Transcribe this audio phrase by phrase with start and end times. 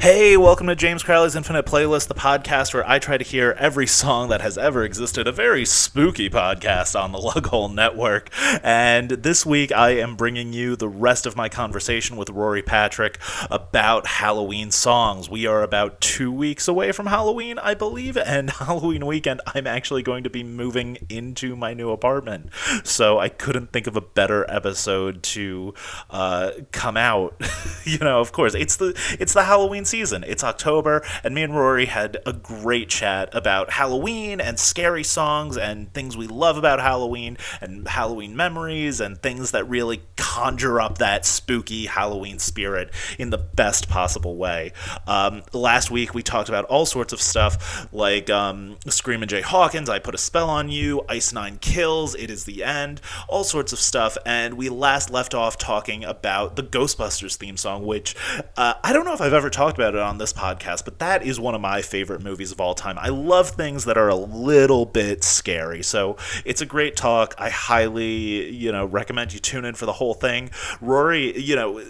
[0.00, 3.86] Hey, welcome to James Crowley's Infinite Playlist, the podcast where I try to hear every
[3.86, 8.30] song that has ever existed, a very spooky podcast on the Lughole Network.
[8.62, 13.18] And this week I am bringing you the rest of my conversation with Rory Patrick
[13.50, 15.28] about Halloween songs.
[15.28, 20.02] We are about two weeks away from Halloween, I believe, and Halloween weekend I'm actually
[20.02, 22.48] going to be moving into my new apartment.
[22.84, 25.74] So I couldn't think of a better episode to
[26.08, 27.38] uh, come out.
[27.84, 30.24] you know, of course, it's the it's the Halloween season.
[30.26, 35.56] It's October, and me and Rory had a great chat about Halloween and scary songs
[35.56, 40.98] and things we love about Halloween and Halloween memories and things that really conjure up
[40.98, 44.72] that spooky Halloween spirit in the best possible way.
[45.06, 49.90] Um, last week we talked about all sorts of stuff like um, Screamin' Jay Hawkins,
[49.90, 53.72] I Put a Spell on You, Ice Nine Kills, It Is the End, all sorts
[53.72, 54.16] of stuff.
[54.24, 58.14] And we last left off talking about the Ghostbusters theme song, which
[58.56, 61.22] uh, I don't know if I've ever talked about it on this podcast, but that
[61.22, 62.98] is one of my favorite movies of all time.
[62.98, 65.82] I love things that are a little bit scary.
[65.82, 67.34] So it's a great talk.
[67.38, 70.50] I highly, you know, recommend you tune in for the whole thing.
[70.82, 71.82] Rory, you know,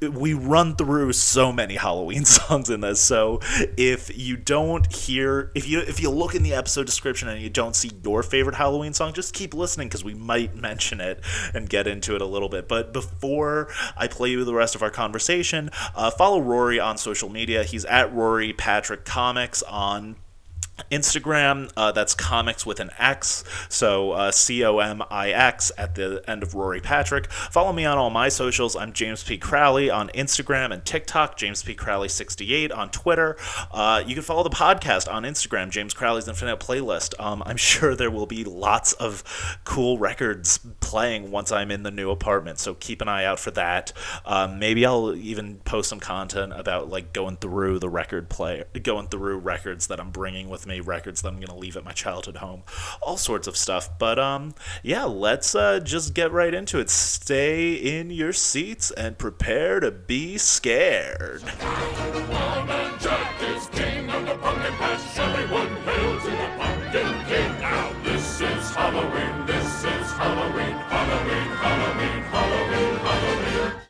[0.00, 3.00] we run through so many Halloween songs in this.
[3.00, 3.40] So
[3.76, 7.50] if you don't hear, if you if you look in the episode description and you
[7.50, 11.20] don't see your favorite Halloween song, just keep listening because we might mention it
[11.54, 12.68] and get into it a little bit.
[12.68, 17.28] But before I play you the rest of our conversation, uh, follow Rory on social
[17.28, 17.64] media.
[17.64, 20.16] He's at Rory Patrick Comics on
[20.90, 25.94] Instagram, uh, that's comics with an X, so uh, C O M I X at
[25.94, 27.30] the end of Rory Patrick.
[27.30, 28.74] Follow me on all my socials.
[28.74, 29.36] I'm James P.
[29.36, 31.74] Crowley on Instagram and TikTok, James P.
[31.74, 33.36] Crowley68 on Twitter.
[33.70, 37.20] Uh, you can follow the podcast on Instagram, James Crowley's Infinite Playlist.
[37.20, 41.90] Um, I'm sure there will be lots of cool records playing once I'm in the
[41.90, 43.92] new apartment, so keep an eye out for that.
[44.24, 49.08] Um, maybe I'll even post some content about like going through the record play, going
[49.08, 52.36] through records that I'm bringing with me records that I'm gonna leave at my childhood
[52.38, 52.62] home,
[53.00, 53.90] all sorts of stuff.
[53.98, 56.90] But um, yeah, let's uh, just get right into it.
[56.90, 61.42] Stay in your seats and prepare to be scared.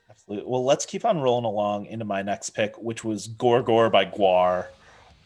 [0.09, 0.51] Absolutely.
[0.51, 4.67] Well, let's keep on rolling along into my next pick, which was Gor-Gor by GWAR.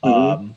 [0.03, 0.09] Mm-hmm.
[0.09, 0.57] Um,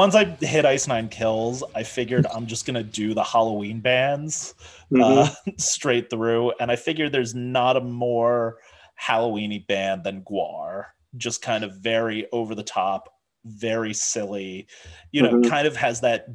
[0.00, 4.54] once I hit Ice Nine Kills, I figured I'm just gonna do the Halloween bands
[4.90, 5.02] mm-hmm.
[5.02, 8.56] uh, straight through, and I figured there's not a more
[8.98, 10.86] Halloweeny band than GWAR.
[11.18, 13.12] Just kind of very over the top,
[13.44, 14.68] very silly.
[15.12, 15.50] You know, mm-hmm.
[15.50, 16.28] kind of has that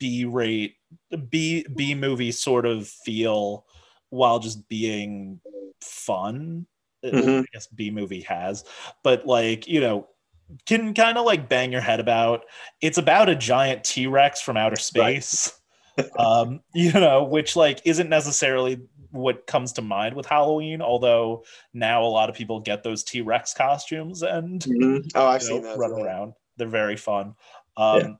[0.00, 0.76] B rate,
[1.28, 3.66] B B movie sort of feel,
[4.08, 5.38] while just being
[5.82, 6.66] fun.
[7.04, 7.40] Mm-hmm.
[7.40, 8.64] I guess B movie has,
[9.04, 10.08] but like you know,
[10.66, 12.44] can kind of like bang your head about.
[12.80, 15.52] It's about a giant T Rex from outer space,
[15.98, 16.08] right.
[16.18, 20.82] um, you know, which like isn't necessarily what comes to mind with Halloween.
[20.82, 25.06] Although now a lot of people get those T Rex costumes and mm-hmm.
[25.14, 26.34] oh, I've seen know, run around.
[26.56, 27.34] They're very fun.
[27.76, 28.18] Um,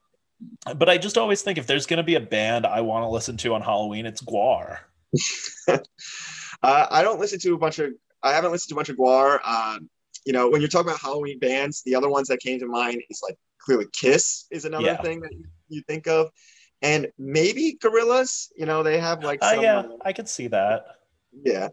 [0.66, 0.74] yeah.
[0.74, 3.08] But I just always think if there's going to be a band I want to
[3.08, 4.78] listen to on Halloween, it's GWAR.
[5.68, 5.78] uh,
[6.62, 7.92] I don't listen to a bunch of.
[8.22, 9.40] I haven't listened to a bunch of GWAR.
[9.44, 9.78] Uh,
[10.24, 13.02] you know, when you're talking about Halloween bands, the other ones that came to mind
[13.10, 15.02] is like clearly Kiss is another yeah.
[15.02, 15.32] thing that
[15.68, 16.30] you, think of,
[16.80, 18.50] and maybe Gorillaz.
[18.56, 19.40] You know, they have like.
[19.42, 20.96] Uh, yeah, I could see that.
[21.44, 21.68] Yeah,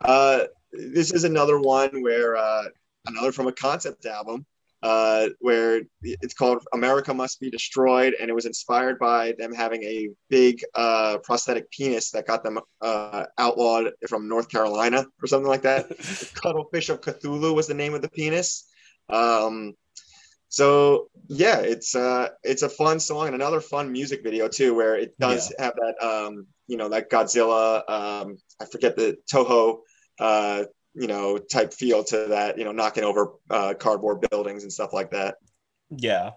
[0.00, 2.64] uh, this is another one where uh,
[3.06, 4.46] another from a concept album
[4.82, 9.82] uh, where it's called America Must Be Destroyed, and it was inspired by them having
[9.82, 15.48] a big uh, prosthetic penis that got them uh, outlawed from North Carolina or something
[15.48, 15.88] like that.
[16.34, 18.66] Cuttlefish of Cthulhu was the name of the penis.
[19.08, 19.74] Um,
[20.48, 24.96] so yeah, it's uh, it's a fun song and another fun music video too, where
[24.96, 25.64] it does yeah.
[25.64, 29.80] have that um, you know that Godzilla um, I forget the Toho
[30.18, 30.64] uh,
[30.96, 34.92] you know type feel to that you know knocking over uh, cardboard buildings and stuff
[34.92, 35.36] like that.
[35.90, 36.32] Yeah.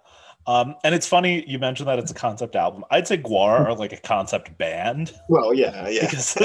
[0.47, 2.83] Um, and it's funny you mentioned that it's a concept album.
[2.89, 5.13] I'd say GWAR are like a concept band.
[5.27, 6.01] Well, yeah, yeah.
[6.09, 6.35] Because,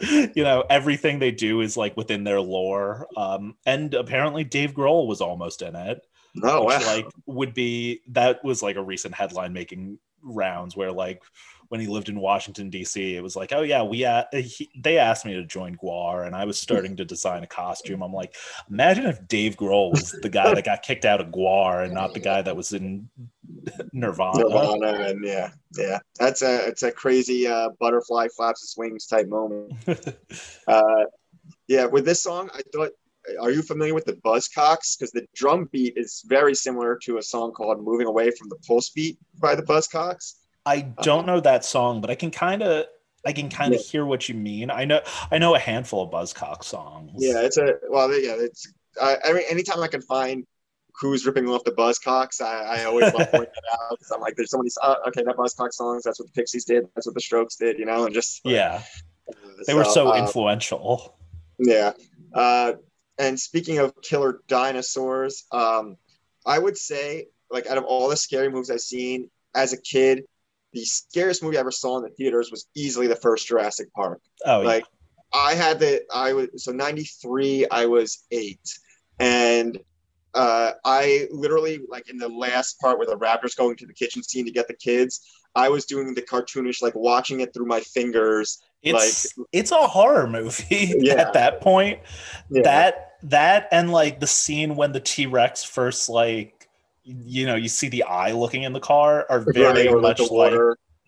[0.34, 3.06] you know, everything they do is like within their lore.
[3.16, 6.04] Um, and apparently Dave Grohl was almost in it.
[6.42, 6.86] Oh, which, wow.
[6.86, 11.22] Like would be that was like a recent headline making rounds where like
[11.72, 13.16] when he lived in Washington D.C.
[13.16, 16.36] It was like, oh yeah, we uh, he, they asked me to join GWAR, and
[16.36, 18.02] I was starting to design a costume.
[18.02, 18.36] I'm like,
[18.68, 22.12] imagine if Dave Grohl was the guy that got kicked out of GWAR and not
[22.12, 23.08] the guy that was in
[23.94, 24.40] Nirvana.
[24.40, 29.28] Nirvana, and yeah, yeah, that's a it's a crazy uh, butterfly flaps its wings type
[29.28, 29.72] moment.
[30.68, 31.04] uh,
[31.68, 32.90] yeah, with this song, I thought
[33.40, 34.98] are you familiar with the Buzzcocks?
[34.98, 38.56] Because the drum beat is very similar to a song called "Moving Away from the
[38.68, 40.34] Pulse Beat" by the Buzzcocks.
[40.64, 42.86] I don't know that song, but I can kind of
[43.24, 43.86] I can kind of yeah.
[43.86, 44.70] hear what you mean.
[44.70, 45.00] I know
[45.30, 47.12] I know a handful of Buzzcock songs.
[47.16, 50.46] Yeah, it's a well, yeah, it's I, I mean, anytime I can find
[51.00, 54.36] who's ripping off the Buzzcocks, I, I always love pointing that out because I'm like,
[54.36, 54.70] there's so many.
[54.82, 56.02] Uh, okay, that Buzzcock songs.
[56.04, 56.84] That's what the Pixies did.
[56.94, 57.78] That's what the Strokes did.
[57.78, 58.82] You know, and just yeah,
[59.28, 59.34] uh,
[59.66, 61.16] they so, were so uh, influential.
[61.58, 61.92] Yeah,
[62.34, 62.74] uh,
[63.18, 65.96] and speaking of killer dinosaurs, um,
[66.44, 70.24] I would say like out of all the scary movies I've seen as a kid,
[70.72, 74.20] the scariest movie I ever saw in the theaters was easily the first Jurassic Park.
[74.46, 74.84] Oh, like
[75.34, 75.40] yeah.
[75.40, 77.66] I had the I was so '93.
[77.70, 78.78] I was eight,
[79.18, 79.78] and
[80.34, 84.22] uh, I literally like in the last part where the raptors going to the kitchen
[84.22, 85.28] scene to get the kids.
[85.54, 88.62] I was doing the cartoonish, like watching it through my fingers.
[88.82, 91.14] It's like, it's a horror movie yeah.
[91.14, 92.00] at that point.
[92.50, 92.62] Yeah.
[92.62, 96.61] That that and like the scene when the T Rex first like
[97.04, 100.52] you know you see the eye looking in the car are very right, much like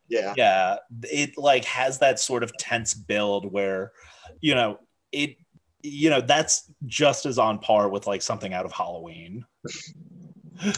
[0.09, 0.35] yeah.
[0.37, 0.77] Yeah.
[1.05, 3.93] It like has that sort of tense build where
[4.41, 4.79] you know
[5.13, 5.37] it
[5.83, 9.45] you know that's just as on par with like something out of halloween.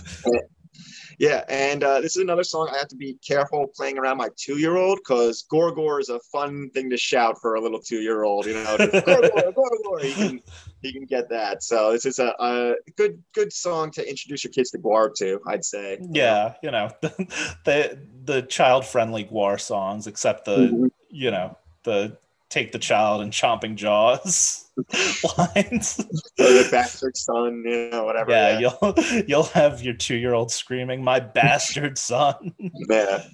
[1.18, 4.28] Yeah, and uh, this is another song I have to be careful playing around my
[4.36, 8.44] two-year-old because Gorgor is a fun thing to shout for a little two-year-old.
[8.44, 10.40] You know, Gorgor, Gorgor, he can
[10.82, 11.62] he can get that.
[11.62, 15.40] So this is a, a good good song to introduce your kids to GWAR to.
[15.46, 15.98] I'd say.
[16.00, 17.08] Yeah, you know, the
[17.64, 20.86] the, the child-friendly GWAR songs, except the mm-hmm.
[21.10, 22.18] you know the
[22.48, 24.70] take the child and chomping jaws
[25.38, 25.96] lines.
[26.36, 28.30] the bastard son, you know, whatever.
[28.30, 28.70] Yeah, yeah.
[28.80, 32.54] you'll you'll have your two year old screaming, "My bastard son!"
[32.88, 33.24] Yeah.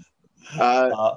[0.58, 1.16] Uh, uh,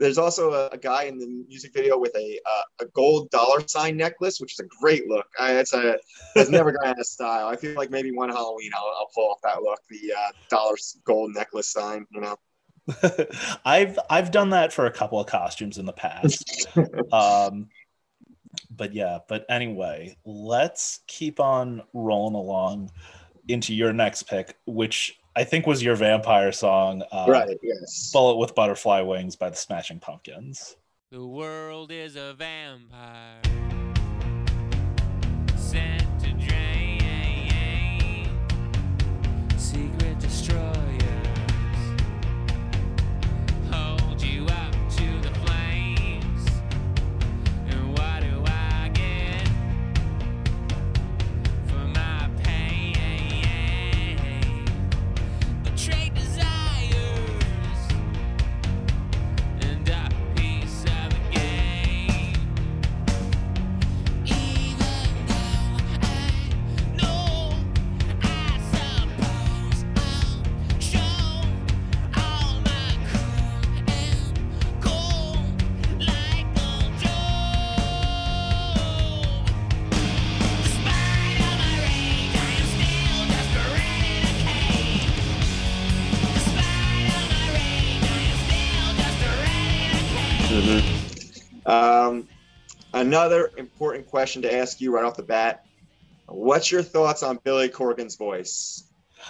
[0.00, 3.62] there's also a, a, guy in the music video with a uh, a gold dollar
[3.68, 5.26] sign necklace, which is a great look.
[5.38, 5.98] I, it's a
[6.34, 7.46] has never gone out of style.
[7.46, 10.76] I feel like maybe one Halloween I'll, I'll pull off that look, the uh, dollar
[11.04, 12.06] gold necklace sign.
[12.10, 12.36] You know.
[13.64, 16.66] I've I've done that for a couple of costumes in the past.
[17.12, 17.68] um,
[18.70, 22.90] but yeah, but anyway, let's keep on rolling along
[23.48, 27.02] into your next pick, which I think was your vampire song.
[27.12, 28.10] Uh, right, yes.
[28.12, 30.76] Bullet with Butterfly Wings by the Smashing Pumpkins.
[31.10, 33.59] The world is a vampire.
[93.00, 95.64] Another important question to ask you right off the bat.
[96.26, 98.84] What's your thoughts on Billy Corgan's voice?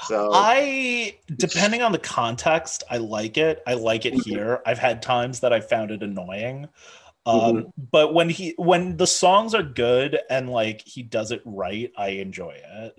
[0.06, 3.62] So I depending on the context, I like it.
[3.66, 4.60] I like it here.
[4.64, 6.68] I've had times that I found it annoying.
[7.26, 7.68] Um, mm-hmm.
[7.90, 12.10] but when he when the songs are good and like he does it right, I
[12.10, 12.96] enjoy it.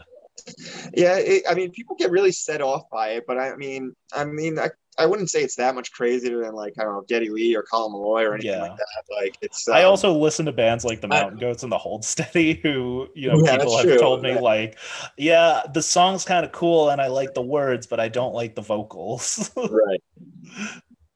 [0.93, 4.25] Yeah, it, I mean, people get really set off by it, but I mean, I
[4.25, 4.69] mean, I,
[5.00, 7.63] I wouldn't say it's that much crazier than like I don't know Geddy Lee or
[7.63, 8.62] Colin Meloy or anything Yeah.
[8.63, 9.03] like that.
[9.15, 9.67] Like it's.
[9.69, 12.53] I um, also listen to bands like the I- Mountain Goats and the Hold Steady,
[12.63, 13.98] who you know Yeah, people have true.
[13.98, 14.39] told me Yeah.
[14.39, 14.77] like,
[15.17, 18.53] yeah, the song's kind of cool and I like the words, but I don't like
[18.55, 19.50] the vocals.
[19.57, 20.01] right.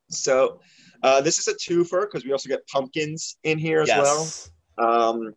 [0.09, 0.59] So
[1.03, 4.19] uh, this is a twofer because we also get pumpkins in here as well.
[4.19, 4.51] yes.
[4.77, 5.33] Um,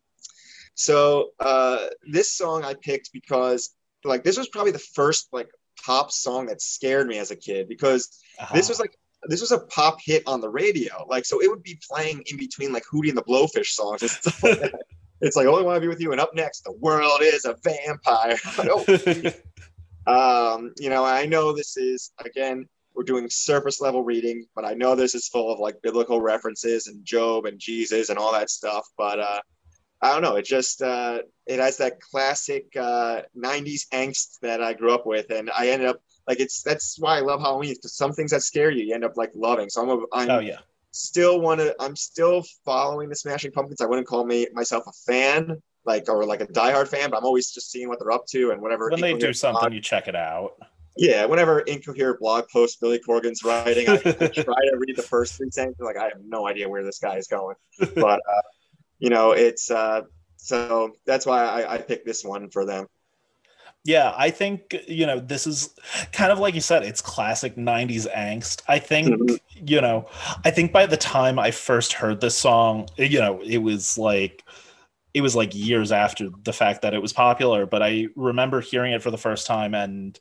[0.75, 3.71] so uh, this song I picked because
[4.04, 5.49] like this was probably the first like
[5.88, 8.73] pop song that scared me as a kid because this Uh-huh.
[8.73, 8.95] was like
[9.33, 10.95] this was a pop hit on the radio.
[11.14, 14.11] Like so it would be playing in between like Hootie and the Blowfish songs and
[14.11, 14.75] stuff like that.
[15.21, 16.12] It's like, oh, I want to be with you.
[16.12, 18.37] And up next, the world is a vampire.
[18.57, 18.85] Like, oh,
[20.57, 24.75] um, you know, I know this is again, we're doing surface level reading, but I
[24.75, 28.49] know this is full of like biblical references and Job and Jesus and all that
[28.49, 28.87] stuff.
[28.97, 29.40] But uh,
[30.00, 30.37] I don't know.
[30.37, 35.31] It just uh, it has that classic uh, '90s angst that I grew up with,
[35.31, 38.43] and I ended up like it's that's why I love Halloween because some things that
[38.43, 39.69] scare you, you end up like loving.
[39.69, 40.59] So I'm a, I'm oh yeah.
[40.93, 41.75] still want to.
[41.81, 43.81] I'm still following the Smashing Pumpkins.
[43.81, 47.25] I wouldn't call me myself a fan, like or like a diehard fan, but I'm
[47.25, 48.90] always just seeing what they're up to and whatever.
[48.90, 50.52] When they do something, blog- you check it out.
[50.97, 55.35] yeah, whenever incoherent blog post Billy Corgan's writing, I, I try to read the first
[55.35, 55.85] three sentences.
[55.85, 57.57] Like I have no idea where this guy is going,
[57.97, 58.43] but uh,
[58.99, 60.02] you know, it's uh,
[60.37, 62.87] so that's why I, I picked this one for them.
[63.85, 65.75] Yeah, I think you know this is
[66.12, 68.62] kind of like you said, it's classic '90s angst.
[68.69, 69.38] I think Mhm.
[69.55, 70.07] you know,
[70.45, 74.45] I think by the time I first heard this song, you know, it was like
[75.14, 77.67] it was like years after the fact that it was popular.
[77.67, 80.19] But I remember hearing it for the first time, and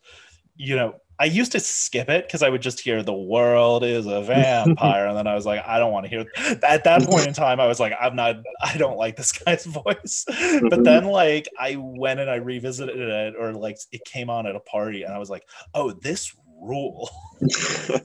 [0.58, 4.06] you know, I used to skip it because I would just hear "the world is
[4.06, 6.26] a vampire," and then I was like, I don't want to hear.
[6.64, 8.38] At that point in time, I was like, I'm not.
[8.62, 10.26] I don't like this guy's voice.
[10.28, 11.08] But then, mm-hmm.
[11.08, 15.04] like, I went and I revisited it, or like it came on at a party,
[15.04, 17.10] and I was like, oh, this rule.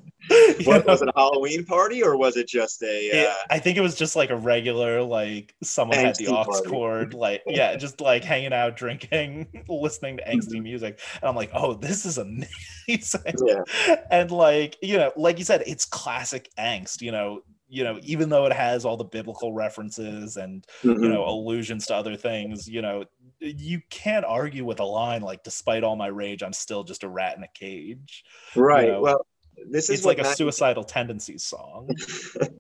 [0.65, 2.87] What, was it a Halloween party or was it just a?
[2.87, 6.45] It- Uh, I think it was just like a regular, like someone had the aux
[6.45, 6.69] party.
[6.69, 10.63] cord, like yeah, just like hanging out, drinking, listening to angsty Mm-hmm.
[10.63, 13.35] music, and I'm like, oh, this is amazing.
[13.47, 17.03] yeah, and like you know, like you said, it's classic angst.
[17.03, 21.11] You know, you know, even though it has all the biblical references and you Mhm.
[21.13, 23.05] know allusions to other things, you know,
[23.43, 27.09] you can't argue with a line like, "Despite all my rage, I'm still just a
[27.09, 28.25] rat in a cage."
[28.57, 28.89] right.
[28.89, 29.27] know, well,
[29.71, 31.91] this is like a suicidal tendencies song.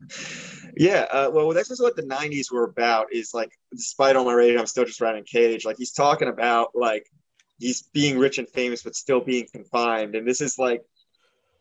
[0.76, 3.06] yeah, uh, well, this is what the '90s were about.
[3.12, 5.64] Is like, despite all my rage I'm still just rat in a cage.
[5.64, 7.06] Like he's talking about like
[7.62, 10.14] he's being rich and famous, but still being confined.
[10.16, 10.82] And this is like,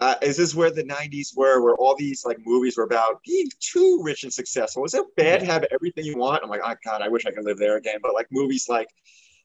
[0.02, 3.48] uh, is this where the '90s were, where all these like movies were about being
[3.60, 4.84] too rich and successful?
[4.84, 6.44] Is it bad to have everything you want?
[6.44, 8.00] I'm like, oh God, I wish I could live there again.
[8.02, 8.88] But like movies like,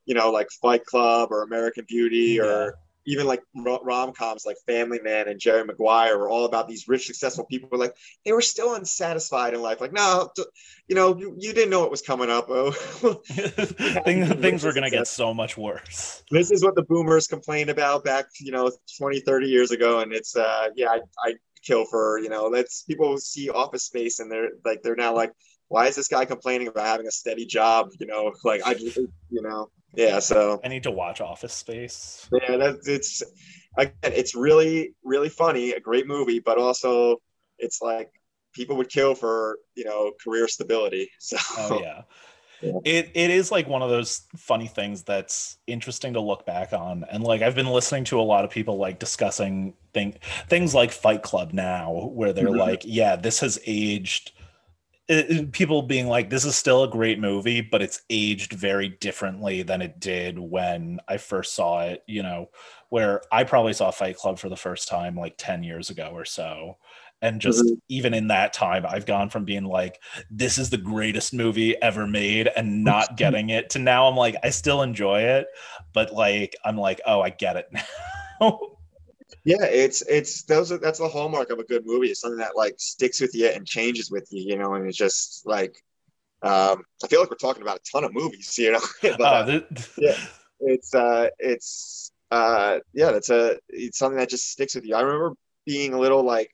[0.06, 2.74] you know, like Fight Club or American Beauty or
[3.06, 7.06] even like rom coms like Family Man and Jerry Maguire were all about these rich,
[7.06, 7.78] successful people.
[7.78, 7.94] Like
[8.24, 9.80] they were still unsatisfied in life.
[9.80, 10.28] Like, no,
[10.88, 12.46] you know, you, you didn't know what was coming up.
[12.48, 16.22] Oh, things, things were going to get so much worse.
[16.30, 20.00] this is what the boomers complained about back, you know, 20, 30 years ago.
[20.00, 24.18] And it's, uh, yeah, I, I kill for, you know, let's people see office space
[24.18, 25.32] and they're like, they're now like,
[25.68, 27.88] why is this guy complaining about having a steady job?
[28.00, 28.96] You know, like I just,
[29.30, 30.18] you know, yeah.
[30.20, 32.28] So I need to watch Office Space.
[32.32, 33.22] yeah, that's it's
[33.76, 37.16] again, it's really, really funny, a great movie, but also
[37.58, 38.10] it's like
[38.54, 41.10] people would kill for you know career stability.
[41.20, 42.02] So Oh yeah.
[42.60, 42.80] Yeah.
[42.84, 47.04] It it is like one of those funny things that's interesting to look back on.
[47.10, 50.16] And like I've been listening to a lot of people like discussing thing
[50.48, 52.58] things like Fight Club now, where they're Mhm.
[52.58, 54.32] like, yeah, this has aged
[55.08, 59.62] it- people being like this is still a great movie but it's aged very differently
[59.62, 62.48] than it did when i first saw it you know
[62.88, 66.24] where i probably saw fight club for the first time like 10 years ago or
[66.24, 66.76] so
[67.22, 67.78] and just Mhm.
[67.88, 72.06] even in that time i've gone from being like this is the greatest movie ever
[72.06, 75.46] made and not getting it to now i'm like i still enjoy it
[75.92, 77.68] but like i'm like oh i get it
[78.40, 78.60] now
[79.46, 82.08] yeah, it's it's those are, that's the hallmark of a good movie.
[82.08, 84.74] It's something that like sticks with you and changes with you, you know.
[84.74, 85.76] And it's just like
[86.42, 88.80] um, I feel like we're talking about a ton of movies, you know.
[89.02, 89.60] but, Uh, uh,
[89.98, 90.16] yeah.
[90.60, 95.00] it's uh it's uh yeah that's a it's something that just sticks with you i
[95.00, 95.32] remember
[95.64, 96.50] being a little like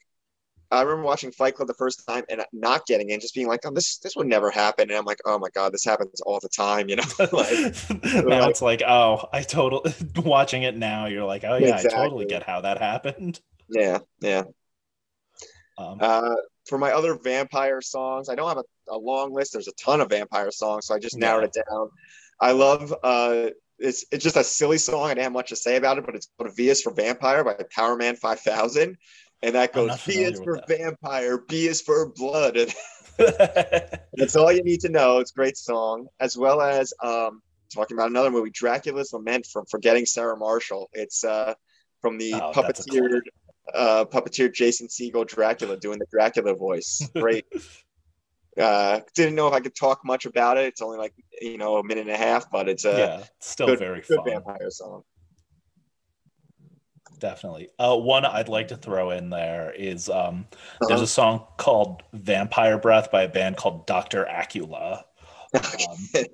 [0.72, 3.60] i remember watching fight club the first time and not getting in just being like
[3.64, 6.40] oh this this would never happen and i'm like oh my god this happens all
[6.40, 7.02] the time you know
[7.32, 7.52] like
[8.26, 11.06] now it's like, oh, I totally watching it now.
[11.06, 13.40] You're like, oh yeah, I totally get how that happened.
[13.68, 14.44] yeah yeah
[15.78, 16.34] Um, uh
[16.68, 18.64] for my other vampire songs i don't have a,
[18.94, 21.88] a long list there's a ton of vampire songs so i just narrowed it down
[22.40, 23.46] i love uh
[23.78, 25.06] it's, it's just a silly song.
[25.06, 27.42] I didn't have much to say about it, but it's called V is for Vampire
[27.42, 28.96] by Powerman 5000.
[29.42, 30.68] And that goes B is for that.
[30.68, 32.56] vampire, B is for blood.
[32.56, 32.74] And
[33.18, 35.18] that's all you need to know.
[35.18, 39.64] It's a great song, as well as um, talking about another movie, Dracula's Lament from
[39.66, 40.88] Forgetting Sarah Marshall.
[40.92, 41.54] It's uh,
[42.00, 42.52] from the Oh,
[43.74, 47.00] a uh, puppeteer Jason Segel Dracula doing the Dracula voice.
[47.16, 47.46] Great.
[48.58, 50.66] uh, didn't know if I could talk much about it.
[50.66, 53.68] It's only like you know a minute and a half, but it's a yeah, still
[53.68, 54.24] good, very good fun.
[54.26, 55.04] vampire song.
[57.22, 57.68] Definitely.
[57.78, 60.44] Uh, one I'd like to throw in there is um,
[60.88, 61.04] there's Uh-huh.
[61.04, 64.24] a song called Vampire Breath by a band called Dr.
[64.28, 65.04] Acula.
[65.54, 66.24] Um,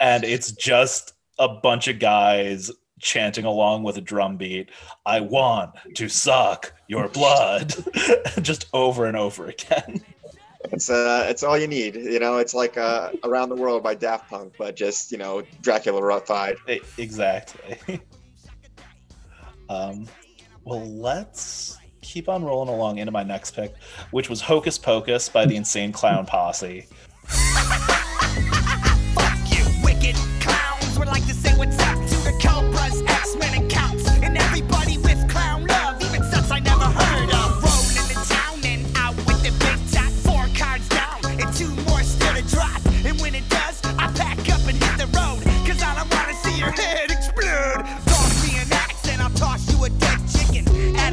[0.00, 2.70] and it's just a bunch of guys
[3.00, 4.70] chanting along with a drum beat
[5.04, 7.74] i want to suck your blood
[8.42, 10.00] just over and over again
[10.72, 11.94] It's uh, it's all you need.
[11.94, 15.42] You know, it's like uh, Around the World by Daft Punk, but just you know,
[15.60, 16.56] Dracula roughified.
[16.68, 17.78] E- exactly
[19.68, 20.06] um,
[20.64, 23.74] well let's keep on rolling along into my next pick
[24.10, 26.86] which was hocus pocus by the insane clown posse
[29.14, 30.98] Fuck you, wicked clowns.
[30.98, 31.22] Like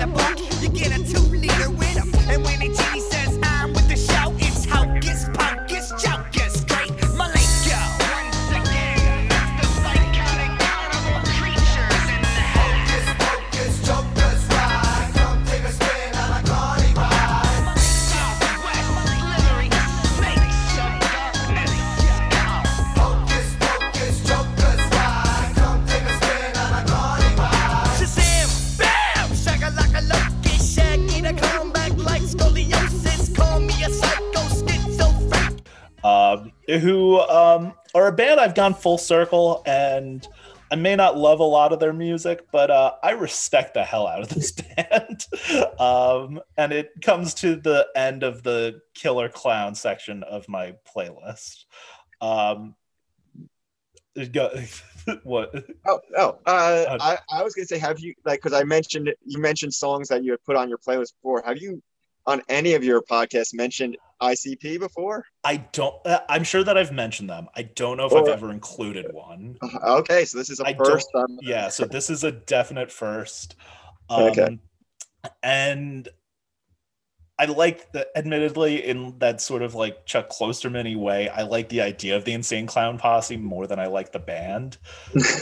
[0.01, 2.11] a buck, you get a two-liter with 'em.
[2.29, 2.60] And when
[36.79, 40.27] who um, are a band I've gone full circle, and
[40.71, 44.07] I may not love a lot of their music, but uh, I respect the hell
[44.07, 45.25] out of this band.
[45.79, 51.65] um, and it comes to the end of the Killer Clown section of my playlist.
[52.21, 52.75] Um,
[54.31, 54.49] go,
[55.23, 55.53] what?
[55.85, 59.13] Oh, oh, uh, Uh, I, I was gonna say, have you like because I mentioned
[59.25, 61.43] you mentioned songs that you had put on your playlist before.
[61.45, 61.81] Have you
[62.25, 65.25] on any of your podcasts mentioned ICP before?
[65.43, 65.95] I don't.
[66.05, 67.47] Uh, I'm sure that I've mentioned them.
[67.55, 69.57] I don't know if I've ever included one.
[69.61, 71.07] Uh, Okay, so this is a I first.
[71.15, 73.55] Um, yeah so this is a definite first
[74.09, 74.59] um, Okay.
[75.41, 76.07] and
[77.39, 81.81] i like the admittedly in that sort of like chuck klosterman way i like the
[81.81, 84.77] idea of the insane clown posse more than i like the band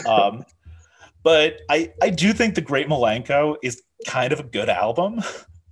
[0.06, 0.44] um,
[1.22, 5.20] but i i do think the great milenko is kind of a good album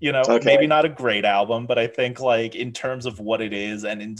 [0.01, 0.45] you know Okay.
[0.45, 3.85] maybe not a great album but i think like in terms of what it is
[3.85, 4.17] and in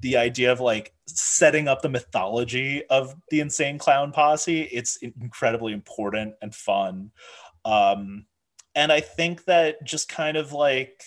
[0.00, 5.72] the idea of like setting up the mythology of the insane clown posse it's incredibly
[5.72, 7.10] important and fun
[7.64, 8.24] um
[8.74, 11.02] and i think that just kind of like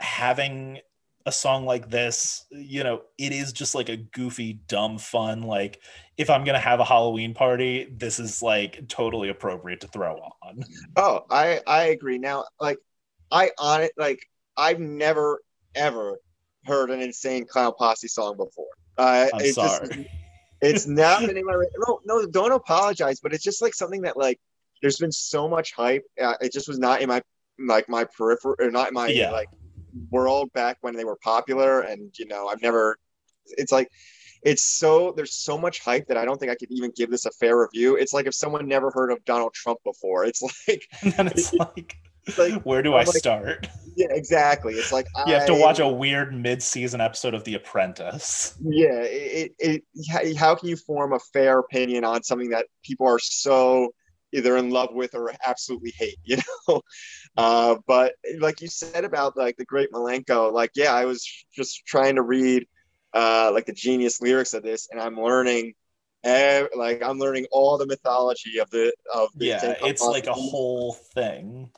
[0.00, 0.78] having
[1.26, 5.80] a song like this you know it is just like a goofy dumb fun like
[6.18, 10.62] if i'm gonna have a halloween party this is like totally appropriate to throw on
[10.96, 12.18] Oh, I I agree.
[12.18, 12.78] Now, like
[13.32, 14.20] I on it, like
[14.56, 15.40] I've never
[15.74, 16.18] ever
[16.66, 18.68] heard an insane clown posse song before.
[18.96, 20.08] Uh, i'm it's just- sorry
[20.60, 21.54] it's not been in my
[21.86, 24.38] no, no, don't apologize, but it's just like something that like
[24.82, 26.04] there's been so much hype.
[26.22, 27.20] Uh, it just was not in my
[27.58, 29.30] like my peripheral or not in my Yeah.
[29.30, 29.48] like
[30.10, 32.98] world back when they were popular, and you know I've never.
[33.46, 33.88] It's like
[34.42, 37.24] it's so there's so much hype that I don't think I could even give this
[37.26, 37.96] a fair review.
[37.96, 40.24] It's like if someone never heard of Donald Trump before.
[40.24, 40.86] It's like
[41.18, 44.74] and it's like, it's like where do I'm i like, start yeah, exactly.
[44.74, 49.52] It's like you have to watch a weird mid-season episode of the apprentice yeah it,
[49.58, 53.94] it, it how can you form a fair opinion on something that people are so
[54.34, 56.36] either in love with or absolutely hate you
[56.68, 56.80] know
[57.36, 61.84] uh but like you said about like the great milenko like yeah i was just
[61.86, 62.66] trying to read
[63.14, 65.72] uh like the genius lyrics of this and i'm learning
[66.24, 70.32] ev- like i'm learning all the mythology of the of the yeah it's like a
[70.32, 71.70] whole thing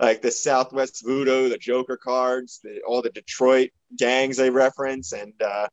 [0.00, 5.32] like the Southwest Voodoo, the Joker cards, the, all the Detroit gangs they reference, and
[5.42, 5.66] uh,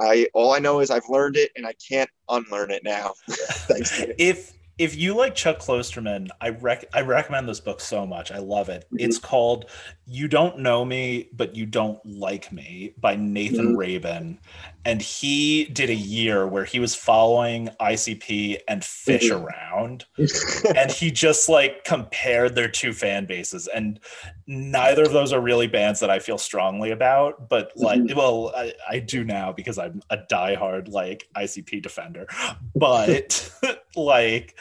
[0.00, 3.14] I all I know is I've learned it and I can't unlearn it now.
[3.28, 3.96] Thanks.
[3.98, 8.30] To if if you like Chuck Klosterman, I rec- I recommend this book so much.
[8.30, 8.86] I love it.
[8.92, 9.00] Mhm.
[9.00, 9.66] It's called
[10.10, 13.76] "You Don't Know Me, but You Don't Like Me" by Nathan Mhm.
[13.76, 14.38] Rabin,
[14.84, 19.42] and he did a year where he was following ICP and Phish Mhm.
[19.44, 20.06] around,
[20.76, 24.00] and he just like compared their two fan bases, and
[24.46, 27.48] neither of those are really bands that I feel strongly about.
[27.48, 32.26] But like, well, I, I do now because I'm a diehard like ICP defender,
[32.74, 33.50] but
[33.96, 34.56] like.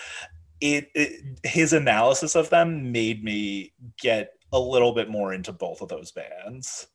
[0.59, 5.81] It, it his analysis of them made me get a little bit more into both
[5.81, 6.87] of those bands.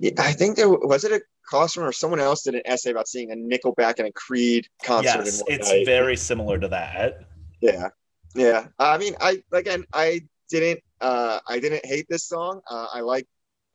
[0.00, 1.20] Yeah, I think there was it a
[1.52, 5.24] Costner or someone else did an essay about seeing a Nickelback and a Creed concert
[5.24, 5.86] yes, in one it's night.
[5.86, 7.26] very similar to that.
[7.60, 7.88] Yeah,
[8.34, 8.66] yeah.
[8.78, 12.60] I mean, I again, I didn't, uh, I didn't hate this song.
[12.70, 13.26] Uh, I like,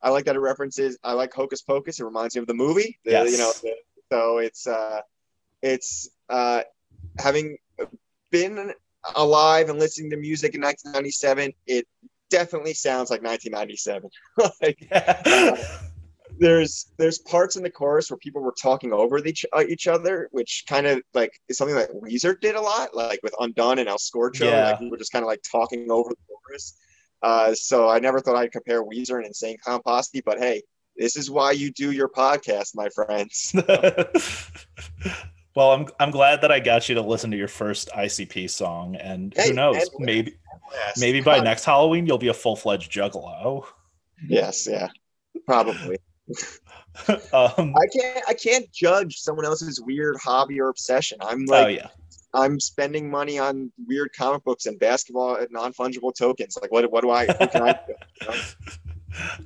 [0.02, 0.98] I like that it references.
[1.04, 2.00] I like Hocus Pocus.
[2.00, 2.98] It reminds me of the movie.
[3.04, 3.32] The, Yes.
[3.32, 3.74] You know, the,
[4.10, 5.00] so it's, uh,
[5.62, 6.62] it's uh,
[7.18, 7.58] having
[8.30, 8.72] been
[9.14, 11.52] alive and listening to music in 1997.
[11.66, 11.86] It
[12.30, 14.10] definitely sounds like 1997.
[14.62, 14.88] like,
[16.38, 20.28] there's there's parts in the chorus where people were talking over each, uh, each other,
[20.32, 23.88] which kind of like is something that Weezer did a lot, like with Undone and
[23.88, 24.46] El Scorcho.
[24.46, 24.70] Yeah.
[24.70, 26.76] Like we were just kind of like talking over the chorus.
[27.22, 30.62] Uh, so I never thought I'd compare Weezer and Insane Clown Posse, but hey,
[30.96, 33.52] this is why you do your podcast, my friends.
[35.54, 38.96] well, I'm I'm glad that I got you to listen to your first ICP song,
[38.96, 40.34] and Hey, who knows, and- maybe
[40.72, 40.98] Yes.
[40.98, 43.64] maybe by next Halloween you'll be a full fledged juggalo.
[44.26, 44.88] Yes, yeah,
[45.46, 45.98] probably.
[47.32, 51.18] um, I can't I can't judge someone else's weird hobby or obsession.
[51.20, 51.88] I'm like oh yeah,
[52.32, 56.56] I'm spending money on weird comic books and basketball and non fungible tokens.
[56.60, 56.90] Like, what?
[56.90, 57.26] What do I?
[57.26, 57.72] Who can I?
[57.72, 57.94] do?
[58.20, 58.38] You know?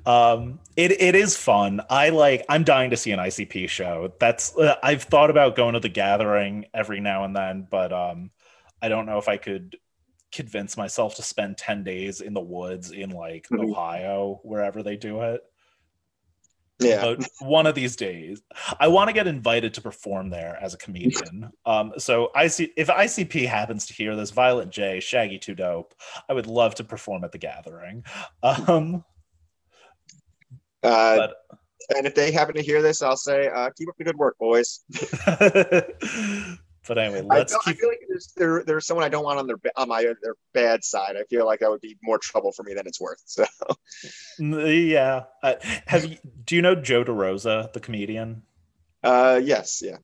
[0.34, 1.80] um, it it is fun.
[1.88, 2.44] I like.
[2.48, 4.12] I'm dying to see an ICP show.
[4.18, 8.30] That's uh, I've thought about going to the gathering every now and then, but um,
[8.82, 9.76] I don't know if I could
[10.34, 13.70] convince myself to spend 10 days in the woods in like Mhm.
[13.70, 15.40] Ohio, wherever they do it.
[16.80, 17.00] Yeah.
[17.16, 18.42] but one of these days
[18.80, 22.72] i want to get invited to perform there as a comedian um so i see
[22.76, 25.94] if icp happens to hear this Violent j shaggy 2 dope
[26.28, 28.04] i would love to perform at the gathering
[28.42, 29.04] um
[30.82, 31.36] Uh, but
[31.96, 34.36] and if they happen to hear this, I'll say, uh, keep up the good work,
[34.38, 34.80] boys.
[36.86, 39.38] but anyway I let's feel, I feel like there's there, there's someone I don't want
[39.38, 41.16] on their on my their bad side.
[41.16, 43.22] I feel like that would be more trouble for me than it's worth.
[43.26, 43.44] So
[44.38, 45.54] yeah uh,
[45.86, 48.42] have you do you know joe derosa the comedian
[49.04, 49.98] uh, yes, yeah.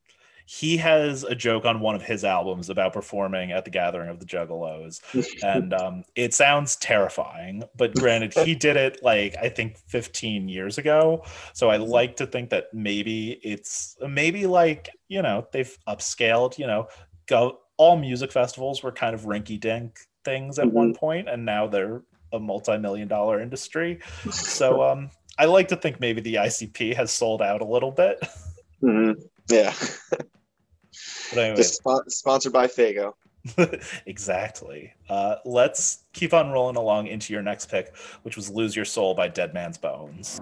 [0.52, 4.18] He has a joke on one of his albums about performing at the gathering of
[4.18, 4.98] the juggalos.
[5.44, 10.76] And um, it sounds terrifying but granted he did it like i think 15 years
[10.76, 11.24] ago.
[11.52, 16.66] So i like to think that maybe it's maybe like you know they've upscaled you
[16.66, 16.88] know
[17.26, 21.68] go all music festivals were kind of rinky dink things at one point and now
[21.68, 24.00] they're a multi-million dollar industry.
[24.32, 28.18] So um i like to think maybe the icp has sold out a little bit.
[28.82, 29.14] Mhm.
[29.48, 29.72] Yeah.
[31.38, 33.14] anyway spon- sponsored by Faygo.
[34.06, 34.92] exactly.
[35.08, 39.14] Uh, let's keep on rolling along into your next pick, which was Lose Your Soul
[39.14, 40.40] by Dead Man's Bones.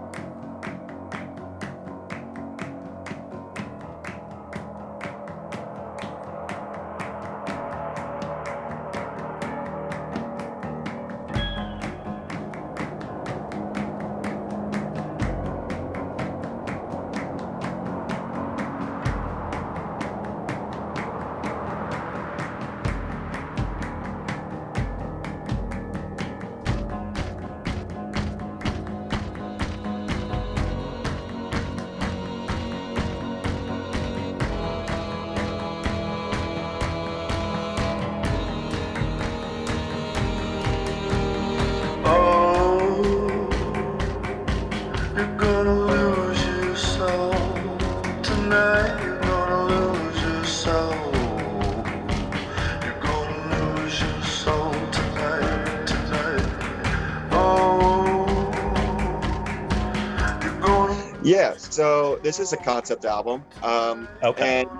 [61.53, 61.57] Yeah.
[61.59, 63.45] So this is a concept album.
[63.63, 64.61] Um, Okay.
[64.61, 64.71] And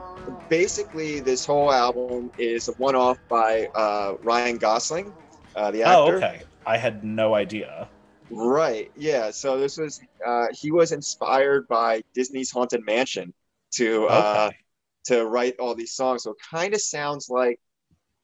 [0.49, 5.13] basically, this whole album is a one-off by uh, Ryan Gosling,
[5.57, 6.15] uh, the actor.
[6.15, 6.43] Oh, okay.
[6.67, 7.89] I had no idea.
[8.31, 8.91] Right.
[8.97, 9.31] Yeah.
[9.31, 13.33] So this was uh, he was inspired by Disney's Haunted Mansion
[13.77, 14.57] to uh, Okay.
[15.07, 16.25] to write all these songs.
[16.25, 17.59] So it kind of sounds like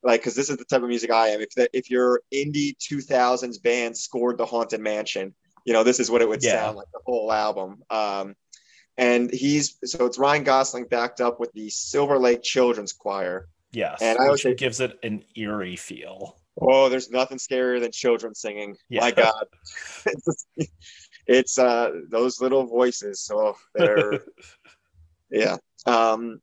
[0.02, 1.40] like because this is the type of music I am.
[1.40, 6.10] If the, if your indie 2000s band scored the Haunted Mansion, you know this is
[6.10, 6.62] what it would Yeah.
[6.64, 7.82] sound like the whole album.
[7.90, 8.36] Um,
[8.96, 13.48] and he's so it's Ryan Gosling backed up with the Silver Lake Children's Choir.
[13.72, 14.00] yes.
[14.02, 16.36] and I would say- gives it an eerie feel.
[16.60, 18.76] Oh, there's nothing scarier than children singing.
[18.88, 19.00] Yeah.
[19.00, 19.46] My God,
[20.06, 20.46] it's,
[21.26, 23.20] it's uh those little voices.
[23.22, 24.20] So they're
[25.30, 25.56] yeah.
[25.86, 26.40] Um,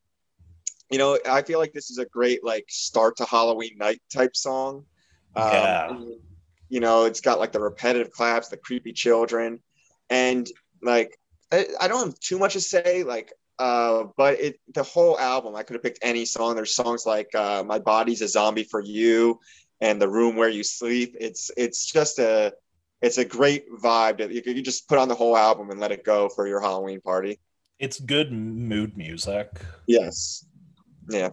[0.90, 4.36] you know, I feel like this is a great like start to Halloween night type
[4.36, 4.86] song.
[5.38, 5.98] Um, Yeah.
[6.72, 9.60] You know, it's got like the repetitive claps, the creepy children,
[10.10, 10.48] and
[10.82, 11.20] like
[11.52, 13.04] I, I don't have too much to say.
[13.04, 16.56] Like, uh, but it the whole album, I could have picked any song.
[16.56, 19.38] There's songs like uh, "My Body's a Zombie for You"
[19.82, 22.54] and "The Room Where You Sleep." It's it's just a
[23.02, 25.80] it's a great vibe that you could you just put on the whole album and
[25.82, 27.38] let it go for your Halloween party.
[27.80, 29.60] It's good mood music.
[29.88, 30.46] Yes.
[31.10, 31.32] Yeah.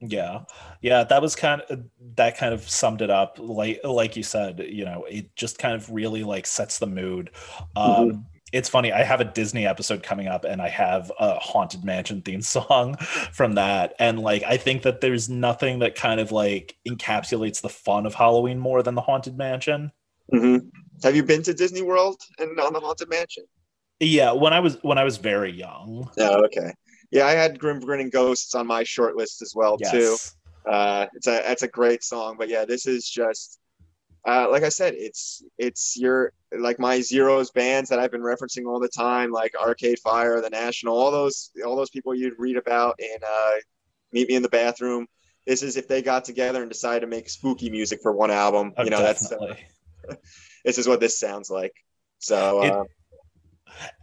[0.00, 0.44] Yeah.
[0.80, 1.84] Yeah, that was kind of
[2.14, 3.38] that kind of summed it up.
[3.40, 7.30] Like like you said, you know, it just kind of really like sets the mood.
[7.74, 11.84] Um it's funny, I have a Disney episode coming up and I have a Haunted
[11.84, 12.96] Mansion theme song
[13.32, 13.94] from that.
[13.98, 18.14] And like I think that there's nothing that kind of like encapsulates the fun of
[18.14, 19.90] Halloween more than the Haunted Mansion.
[20.32, 20.58] hmm
[21.02, 23.44] Have you been to Disney World and on the Haunted Mansion?
[24.00, 26.08] Yeah, when I was when I was very young.
[26.18, 26.72] Oh, okay.
[27.10, 29.98] Yeah, I had Grim Grinning Ghosts on my short list as well too.
[29.98, 30.34] Yes.
[30.66, 33.58] Uh, it's a it's a great song, but yeah, this is just
[34.26, 38.66] uh, like I said, it's it's your like my zeros bands that I've been referencing
[38.66, 42.56] all the time, like Arcade Fire, The National, all those all those people you'd read
[42.56, 43.52] about in uh,
[44.12, 45.06] Meet Me in the Bathroom.
[45.46, 48.74] This is if they got together and decided to make spooky music for one album.
[48.76, 49.64] Oh, you know, that's definitely.
[50.64, 51.72] this is what this sounds like.
[52.18, 52.84] So It- uh,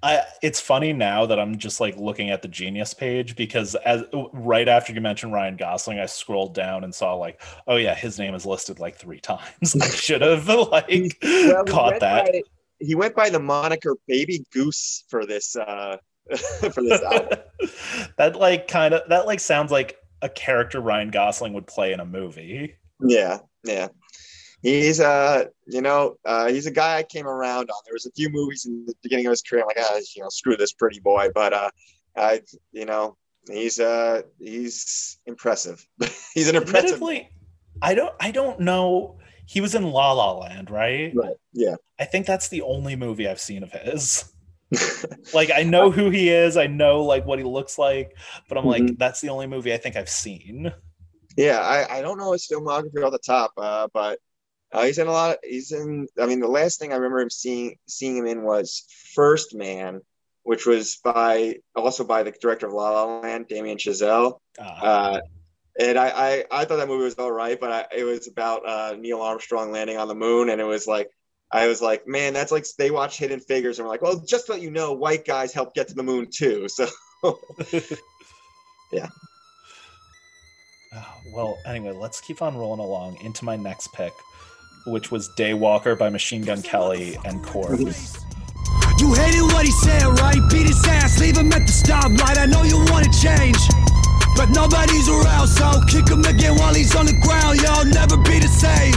[0.03, 4.03] I it's funny now that I'm just like looking at the Genius page because as
[4.33, 8.19] right after you mentioned Ryan Gosling, I scrolled down and saw like, oh yeah, his
[8.19, 9.75] name is listed like three times.
[9.79, 12.25] I should have like well, caught that.
[12.25, 12.41] by-
[12.79, 15.97] he went by the moniker Baby Goose for this uh,
[16.35, 17.39] for this album.
[18.17, 21.99] that like kind of that like sounds like a character Ryan Gosling would play in
[21.99, 22.75] a movie.
[23.01, 23.89] Yeah, yeah.
[24.65, 27.77] He's a you know, uh, he's a guy I came around on.
[27.85, 29.61] There was a few movies in the beginning of his career.
[29.61, 31.29] I'm like, ah, you know, screw this pretty boy.
[31.35, 31.69] But uh,
[32.17, 33.15] I, you know,
[33.47, 35.85] he's uh, he's impressive.
[36.33, 36.99] he's an impressive.
[37.83, 39.19] I don't I don't know.
[39.45, 41.13] He was in La La Land, right?
[41.15, 41.35] Right.
[41.53, 41.75] Yeah.
[41.99, 44.33] I think that's the only movie I've seen of his.
[45.35, 48.17] like I know who he is, I know like what he looks like,
[48.49, 48.97] but I'm like Mhm.
[48.97, 50.73] that's the only movie I think I've seen.
[51.37, 54.19] Yeah, I, I don't know his filmography off the top, uh, but
[54.75, 55.31] uh, he's in a lot.
[55.31, 56.07] Of, he's in.
[56.19, 60.01] I mean, the last thing I remember him seeing seeing him in was First Man,
[60.43, 64.39] which was by also by the director of La La Land, Damien Chazelle.
[64.59, 65.21] Uh, Uh,
[65.79, 68.67] and I, I I thought that movie was all right, but I, it was about
[68.67, 71.09] uh, Neil Armstrong landing on the moon, and it was like.
[71.51, 74.47] I was like, man, that's like they watch Hidden Figures and we're like, well, just
[74.47, 76.67] to let you know, white guys help get to the moon too.
[76.67, 76.87] So
[78.91, 79.07] yeah.
[81.33, 84.13] well, anyway, let's keep on rolling along into my next pick,
[84.85, 88.17] which was Daywalker by Machine Gun Kelly and Corpse.
[88.99, 90.39] You hated what he said, right?
[90.49, 92.37] Beat his ass, leave him at the stoplight.
[92.37, 93.57] I know you wanna change,
[94.35, 97.61] but nobody's around, so kick him again while he's on the ground.
[97.61, 98.95] Y'all never be the same.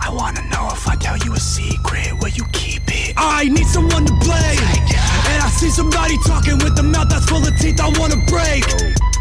[0.00, 3.14] I wanna know if I tell you a secret, where you keep it.
[3.16, 4.66] I need someone to blame,
[5.28, 7.80] and I see somebody talking with a mouth that's full of teeth.
[7.80, 8.64] I wanna break.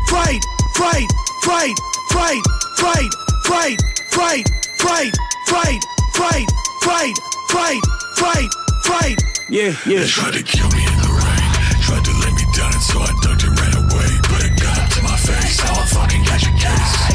[0.08, 0.42] Fight,
[0.76, 1.10] fight,
[1.44, 1.76] fight,
[2.10, 2.42] fight,
[2.78, 3.12] fight,
[3.44, 3.78] fight,
[4.12, 4.50] fight,
[4.80, 5.12] fight,
[5.48, 6.48] fight, fight,
[6.82, 7.16] fight,
[7.50, 7.82] fight,
[8.16, 8.50] fight,
[8.84, 9.18] fight.
[9.50, 10.02] Yeah, yeah.
[10.02, 11.50] They tried to kill me in the rain.
[11.82, 14.10] Tried to lay me down, and so I ducked and ran away.
[14.30, 15.58] But it got up to my face.
[15.64, 17.09] Now I fucking got your case.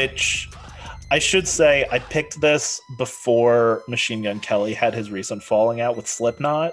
[0.00, 0.48] Which
[1.10, 5.96] I should say I picked this before Machine Gun Kelly had his recent falling out
[5.96, 6.72] with Slipknot.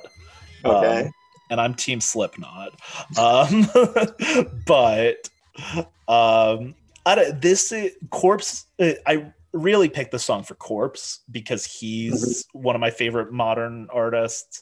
[0.63, 1.05] Okay.
[1.05, 1.11] Um,
[1.49, 2.73] and I'm team Slipknot.
[3.17, 3.67] Um,
[4.65, 5.29] but
[6.07, 11.65] um, I don't, this is, Corpse, uh, I really picked the song for Corpse because
[11.65, 14.61] he's one of my favorite modern artists.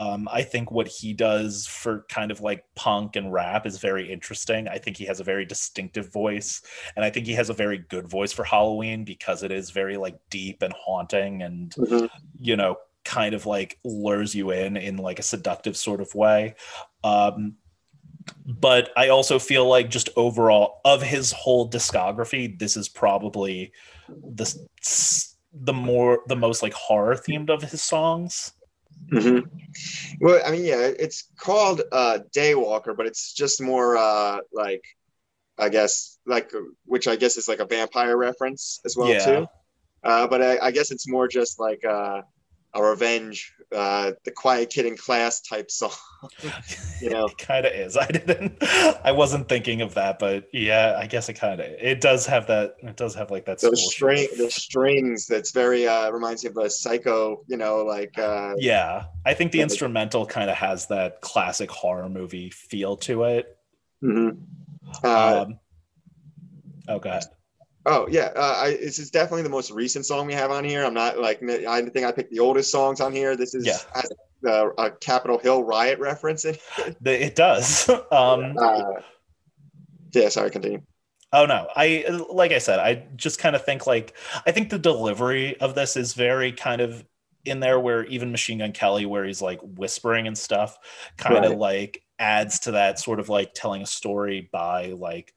[0.00, 4.10] Um, I think what he does for kind of like punk and rap is very
[4.10, 4.66] interesting.
[4.66, 6.62] I think he has a very distinctive voice,
[6.96, 9.98] and I think he has a very good voice for Halloween because it is very
[9.98, 12.08] like deep and haunting and Mhm.
[12.38, 16.54] you know kind of like lures you in in like a seductive sort of way
[17.02, 17.54] um
[18.46, 23.72] but i also feel like just overall of his whole discography this is probably
[24.34, 24.54] the
[25.64, 28.52] the more the most like horror themed of his songs
[29.08, 29.40] hmm
[30.20, 34.84] Well, I mean, yeah, it's called uh, Daywalker, but it's just more uh, like,
[35.58, 36.52] I guess, like,
[36.84, 39.24] which I guess is like a vampire reference as well Yeah.
[39.24, 39.46] too.
[40.02, 42.22] Uh, but I, I guess it's more just like uh,
[42.74, 45.90] a revenge, uh, the Quiet Kid in Class type song.
[47.00, 47.96] you know, It kind of is.
[47.96, 48.62] I didn't.
[49.04, 51.66] I wasn't thinking of that, but yeah, I guess it kind of.
[51.66, 52.76] It does have that.
[52.82, 53.60] It does have like that.
[53.60, 55.26] those string, the strings.
[55.26, 57.42] That's very uh, reminds me of a Psycho.
[57.48, 59.64] You know, like uh, Yeah, I think the Yeah.
[59.64, 63.56] instrumental kind of has that classic horror movie feel to it.
[64.02, 64.38] mhm.
[65.04, 65.58] uh, um,
[66.88, 67.24] oh god,
[67.86, 70.84] Oh yeah, uh, I, this is definitely the most recent song we have on here.
[70.84, 73.36] I'm not like I think I picked the oldest songs on here.
[73.36, 73.78] This is Yeah.
[73.94, 74.10] has
[74.44, 76.56] a, a Capitol Hill riot reference in.
[76.78, 76.96] it.
[77.06, 77.88] It does.
[78.12, 79.00] um, Uh,
[80.12, 80.82] yeah, sorry, continue.
[81.32, 84.14] Oh no, I like I said, I just kind of think like
[84.46, 87.04] I think the delivery of this is very kind of
[87.44, 90.76] in there where even Machine Gun Kelly, where he's like whispering and stuff,
[91.16, 91.58] kind of Right.
[91.58, 95.32] like adds to that sort of like telling a story by like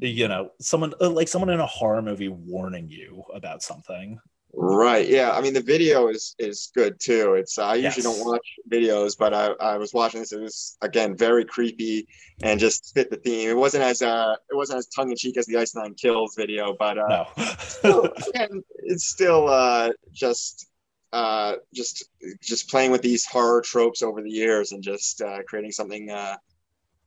[0.00, 4.18] you know someone uh, like someone in a horror movie warning you about something.
[4.54, 5.06] Right.
[5.06, 5.32] Yeah.
[5.32, 7.34] I mean, the video is is good too.
[7.34, 8.04] It's I usually Yes.
[8.04, 10.32] don't watch videos, but I, I was watching this.
[10.32, 12.06] It was again very creepy
[12.42, 13.50] and just fit the theme.
[13.50, 16.34] It wasn't as uh it wasn't as tongue in cheek as the Ice Nine Kills
[16.36, 17.54] video, but uh, No.
[17.58, 20.66] still, again, it's still uh just
[21.12, 22.08] uh just
[22.42, 26.36] just playing with these horror tropes over the years and just uh, creating something uh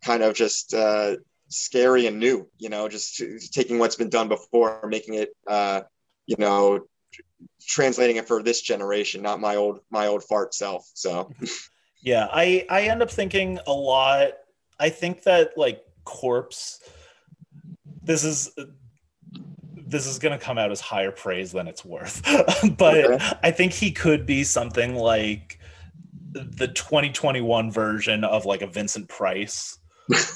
[0.06, 1.16] kind of just uh
[1.52, 2.48] scary and new.
[2.58, 5.82] You know, just taking what's been done before, making it uh
[6.26, 6.82] you know
[7.68, 10.90] translating it for this generation, not my old my old fart self.
[10.94, 11.32] So
[12.02, 14.34] Yeah, I I end up thinking a lot.
[14.80, 16.80] I think that like corpse.
[18.04, 18.52] This is
[19.76, 22.24] this is gonna come out as higher praise than it's worth,
[22.78, 23.26] but Okay.
[23.44, 25.60] I think he could be something like
[26.32, 29.78] the 2021 version of like a Vincent Price,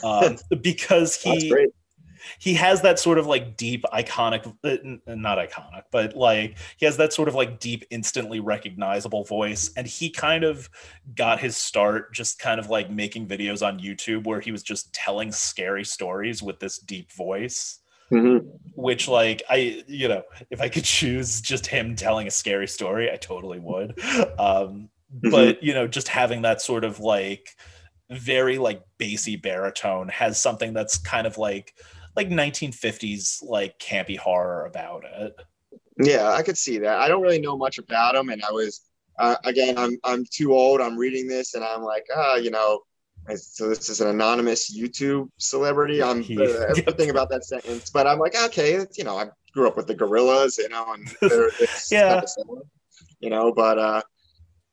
[0.03, 1.67] um, because he
[2.39, 6.97] he has that sort of like deep iconic uh, not iconic but like he has
[6.97, 10.69] that sort of like deep instantly recognizable voice and he kind of
[11.15, 14.93] got his start just kind of like making videos on youtube where he was just
[14.93, 17.79] telling scary stories with this deep voice.
[18.11, 18.45] Mhm.
[18.75, 23.11] which like i you know if i could choose just him telling a scary story
[23.11, 23.99] i totally would.
[24.38, 27.49] Um but you know just having that sort of like
[28.10, 31.74] very like bassy baritone has something that's kind of like
[32.15, 35.36] like 1950s like campy horror about it
[35.98, 37.00] Yeah, I could see that.
[37.00, 38.82] I don't really know much about him, and I was
[39.18, 40.82] uh, again, I'm I'm too old.
[40.82, 42.82] I'm reading this, and I'm like, ah, you know.
[43.36, 46.04] So this is an anonymous YouTube celebrity.
[46.04, 49.68] I'm uh, everything about that sentence, but I'm like, okay, it's, you know, I grew
[49.68, 51.08] up with the Gorillaz, you know, and
[51.91, 52.22] Yeah.
[53.20, 54.02] you know, but uh,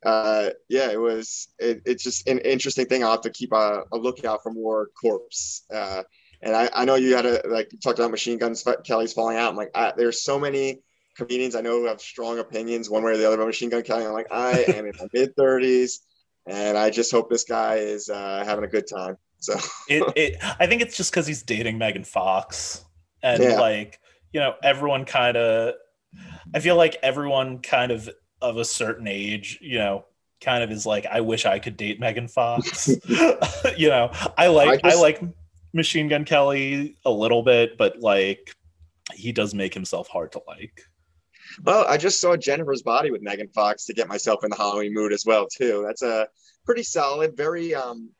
[0.05, 3.05] uh, yeah, it was it, it's just an interesting thing.
[3.05, 5.65] I'll have to keep a, a lookout for more corpse.
[5.73, 6.03] Uh,
[6.43, 9.37] and I, I know you had a like you talked about machine guns Kelly's falling
[9.37, 9.51] out.
[9.51, 10.83] I'm like, I, there's so many
[11.17, 13.83] comedians I know who have strong opinions one way or the other about Machine Gun
[13.83, 14.05] Kelly.
[14.07, 16.01] I'm like, I am in my mid 30s,
[16.47, 19.17] and I just hope this guy is uh, having a good time.
[19.39, 19.55] So
[19.89, 22.85] it, it i think it's just because he's dating megan fox
[23.23, 23.59] and Yeah.
[23.59, 23.99] like
[24.33, 25.75] you know everyone kind of
[26.55, 28.09] i feel like everyone kind of
[28.43, 30.05] of a certain age you know
[30.41, 32.89] kind of is like i wish i could date megan fox
[33.77, 35.23] you know i like I I, like
[35.73, 38.55] machine gun kelly a little bit but like
[39.15, 40.83] he does make himself hard to like
[41.65, 44.95] well, I just saw Jennifer's Body with Megan Fox to get myself in the Halloween
[44.95, 45.85] mood as well too.
[45.87, 46.29] That's a
[46.65, 48.11] pretty solid, very um,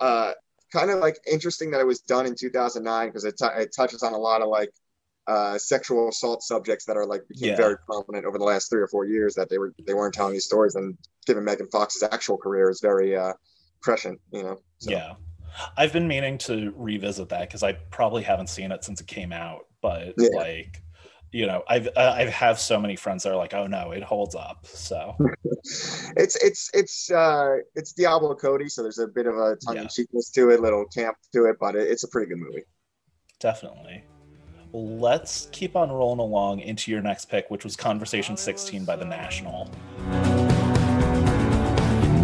[0.00, 0.32] uh,
[0.72, 4.02] kind of like interesting that it was done in 2009 because it, t- it touches
[4.02, 4.70] on a lot of like
[5.26, 7.56] uh, sexual assault subjects that are like became Yeah.
[7.56, 10.32] very prominent over the last three or four years that they were they weren't telling
[10.34, 13.32] these stories and given Megan Fox's actual career is very uh,
[13.82, 14.58] prescient, you know.
[14.78, 15.14] So, yeah
[15.76, 19.32] i've been meaning to revisit that because i probably haven't seen it since it came
[19.32, 20.28] out but Yeah.
[20.36, 20.82] like
[21.30, 24.02] you know i've uh, i have so many friends that are like oh no it
[24.02, 25.14] holds up so
[26.16, 29.88] it's it's it's uh it's Diablo Cody, so there's a bit of a tongue in
[29.88, 32.64] cheekness to it, little camp to it, but it, it's a pretty good movie.
[33.40, 34.04] definitely
[34.74, 39.04] let's keep on rolling along into your next pick which was conversation 16 by the
[39.04, 39.70] national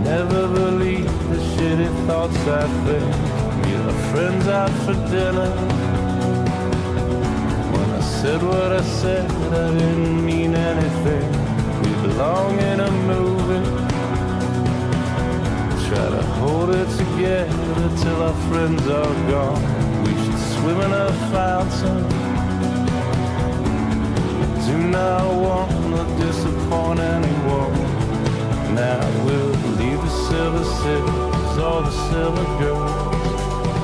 [0.04, 3.40] Never believe the shitty thoughts I think.
[4.10, 5.50] Friends out for dinner.
[7.70, 11.30] When I said what I said, I didn't mean anything.
[11.80, 13.64] We belong in a movie.
[15.86, 20.02] Try to hold it together till our friends are gone.
[20.02, 22.29] We should swim in a fountain.
[24.70, 27.74] Do not want to disappoint anyone.
[28.72, 33.30] Now we'll leave the silver cities, all the silver girls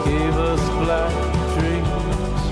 [0.05, 1.12] gave us black
[1.55, 2.43] dreams.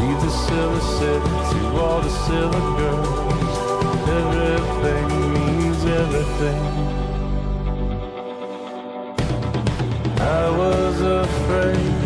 [0.00, 3.54] Leave the silver city to all the silver girls.
[4.20, 6.62] Everything means everything.
[10.18, 11.96] I was afraid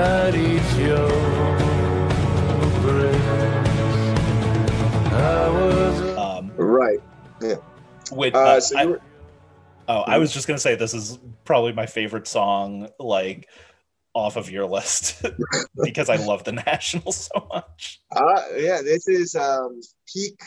[0.00, 1.41] I'd eat your
[6.72, 7.00] Right.
[7.40, 7.56] Yeah.
[8.10, 9.00] which, Uh, uh, so I- were,
[9.88, 13.48] oh, I was just gonna say this is probably my favorite song, like
[14.14, 15.24] off of your list,
[15.82, 18.00] because I love the National so much.
[18.14, 20.38] uh, yeah, this is um, peak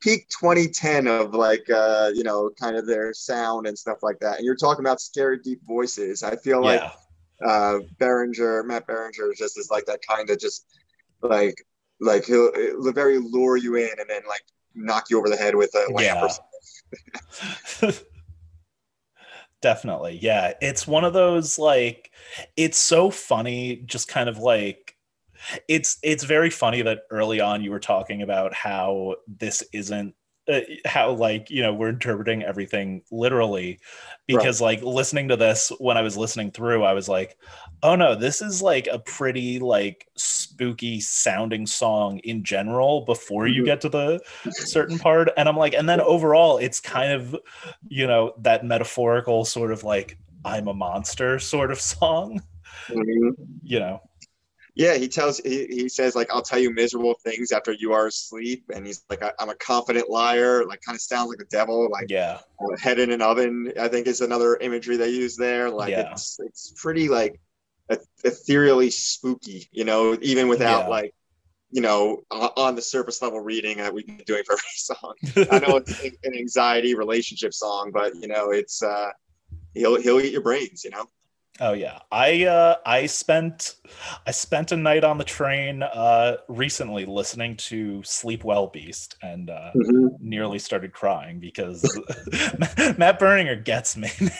[0.00, 4.36] peak 2010 of like uh, you know kind of their sound and stuff like that.
[4.38, 6.22] And you're talking about scary deep voices.
[6.22, 10.66] I feel like yeah, uh Berninger, Matt Berninger just is like that kind of just
[11.22, 11.64] like
[12.00, 14.42] like he'll, he'll very lure you in and then like
[14.74, 16.30] knock you over the head with a lamp
[17.82, 17.90] yeah.
[19.62, 20.18] Definitely.
[20.20, 20.54] Yeah.
[20.60, 22.10] It's one of those like
[22.56, 24.96] it's so funny just kind of like
[25.68, 30.14] it's it's very funny that early on you were talking about how this isn't
[30.48, 33.78] uh, how like you know we're interpreting everything literally
[34.26, 37.36] because like listening to this when i was listening through i was like
[37.84, 43.62] oh no this is like a pretty like spooky sounding song in general before you
[43.62, 43.66] Mhm.
[43.66, 44.20] get to the
[44.50, 47.36] certain part and i'm like and then overall it's kind of
[47.88, 52.42] you know that metaphorical sort of like i'm a monster sort of song
[52.88, 53.30] Mhm.
[53.62, 54.00] you know
[54.74, 58.06] Yeah, he tells he, he says like I'll tell you miserable things after you are
[58.06, 60.64] asleep, and he's like I, I'm a confident liar.
[60.64, 61.90] Like kind of sounds like the devil.
[61.90, 62.38] Like yeah
[62.80, 63.72] head in an oven.
[63.78, 65.68] I think is another imagery they use there.
[65.68, 66.12] Like Yeah.
[66.12, 67.38] it's it's pretty like
[67.90, 69.68] eth- ethereally spooky.
[69.72, 70.88] You know, even without Yeah.
[70.88, 71.14] like
[71.70, 75.48] you know on the surface level reading that we've been doing for every song.
[75.52, 79.10] I know it's an anxiety relationship song, but you know it's uh
[79.74, 80.82] he'll he'll eat your brains.
[80.82, 81.04] You know.
[81.60, 81.98] Oh yeah.
[82.10, 83.76] I uh I spent
[84.26, 89.50] I spent a night on the train uh recently listening to Sleep Well Beast and
[89.50, 89.70] uh
[90.18, 91.82] nearly started crying because
[92.98, 94.10] Matt Berninger gets me.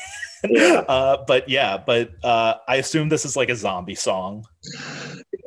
[0.44, 0.82] Yeah.
[0.88, 4.44] Uh but yeah, but uh I assume this is like a zombie song.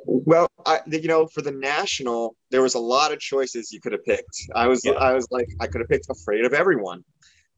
[0.05, 3.91] Well, I, you know, for the national, there was a lot of choices you could
[3.91, 4.37] have picked.
[4.55, 4.93] I was, Yeah.
[4.93, 7.03] I was like, I could have picked "Afraid of Everyone."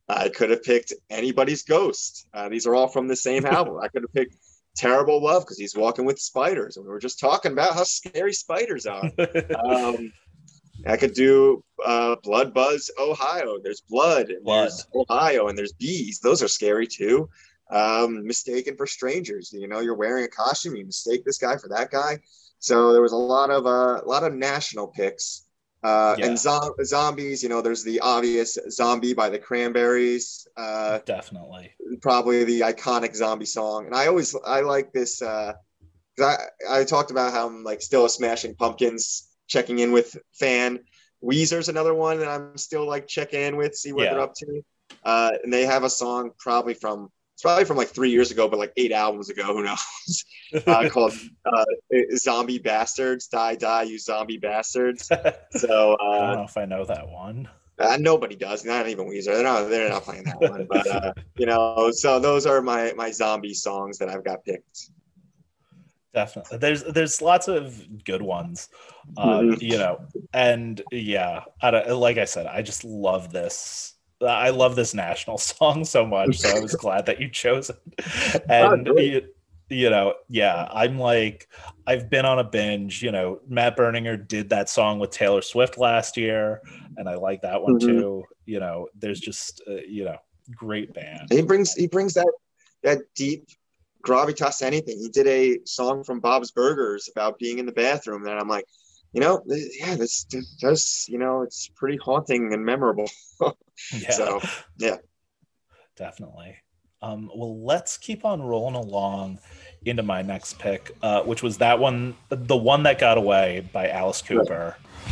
[0.09, 2.27] I could have picked anybody's ghost.
[2.33, 3.77] Uh, these are all from the same album.
[3.81, 4.37] I could have picked
[4.75, 8.33] "Terrible Love" because he's walking with spiders, and we were just talking about how scary
[8.33, 9.09] spiders are.
[9.65, 10.11] um,
[10.85, 13.57] I could do uh, Blood Buzz, Ohio.
[13.61, 14.63] There's blood, and Blood.
[14.63, 16.19] there's Ohio, and there's bees.
[16.19, 17.29] Those are scary too.
[17.69, 19.51] Um, mistaken for strangers.
[19.51, 20.75] You know, you're wearing a costume.
[20.75, 22.19] You mistake this guy for that guy.
[22.59, 25.46] So there was a lot of uh, a lot of national picks.
[25.83, 26.25] Uh, Yeah.
[26.25, 30.47] And zo- zombies, you know, there's the obvious "Zombie" by the Cranberries.
[30.57, 31.71] Uh, Definitely.
[32.01, 33.85] probably the iconic zombie song.
[33.85, 35.53] And I always I like this uh
[36.19, 36.35] I,
[36.69, 40.79] I talked about how I'm like still a smashing pumpkins checking in with fan.
[41.23, 44.13] Weezer's another one that I'm still like checking in with, see what Yeah.
[44.13, 44.61] they're up to.
[45.03, 48.47] Uh, and they have a song probably from it's probably from like three years ago,
[48.47, 50.25] but like eight albums ago, who knows?
[50.65, 51.11] Uh, called
[51.45, 51.65] uh,
[52.15, 55.11] "Zombie Bastards." Die, die, you zombie bastards.
[55.51, 57.47] So I don't uh, know if I know that one.
[57.77, 59.35] uh, nobody does, not even Weezer.
[59.35, 59.69] They're not.
[59.69, 60.65] They're not playing that one.
[60.67, 64.89] But uh, you know, so those are my my zombie songs that I've got picked.
[66.13, 66.57] Definitely.
[66.57, 68.69] There's there's lots of good ones.
[69.17, 69.61] Um, Mhm.
[69.61, 69.99] you know,
[70.33, 73.93] and yeah, I don't, like I said, I just love this.
[74.25, 76.39] I love this national song so much.
[76.39, 78.43] So I was glad that you chose it.
[78.49, 79.21] And you,
[79.69, 81.47] you know, yeah, I'm like,
[81.85, 83.03] I've been on a binge.
[83.03, 86.61] You know, Matt Berninger did that song with Taylor Swift last year,
[86.95, 87.85] and I like that one Mhm.
[87.85, 88.23] too.
[88.45, 90.17] You know, there's just, uh, you know,
[90.55, 91.31] great band.
[91.31, 92.31] He brings he brings that
[92.83, 93.47] that deep
[94.05, 94.97] gravitas to anything.
[94.99, 98.65] He did a song from Bob's Burgers about being in the bathroom, and I'm like,
[99.17, 103.09] you know, yeah, this this does, you know, it's pretty haunting and memorable.
[103.93, 104.09] Yeah.
[104.09, 104.41] So
[104.79, 104.95] yeah.
[105.95, 106.55] Definitely.
[107.03, 109.37] Um, well, let's keep on rolling along
[109.85, 113.87] into my next pick, uh, which was that one, the one that got away by
[113.89, 114.77] Alice Cooper.
[115.05, 115.07] I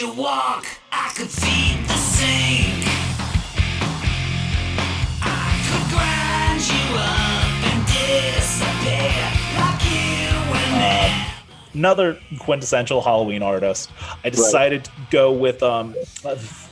[0.00, 2.84] you walk, I could feed the sink.
[5.20, 9.26] I could grind you up and disappear
[9.58, 11.26] like you were never.
[11.74, 13.90] Another quintessential Halloween artist.
[14.22, 16.67] I decided to go with um, uh, S-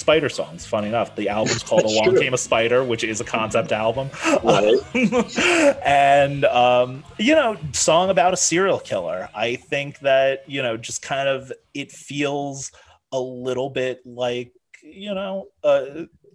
[0.00, 0.66] Spider songs.
[0.66, 2.16] Funny enough, the album's called "Along.
[2.16, 4.10] Came a Spider," which is a concept album,
[4.42, 4.78] Right.
[5.84, 9.28] and um, you know, song about a serial killer.
[9.34, 12.72] I think that you know, just kind of it feels
[13.12, 15.84] a little bit like you know, uh,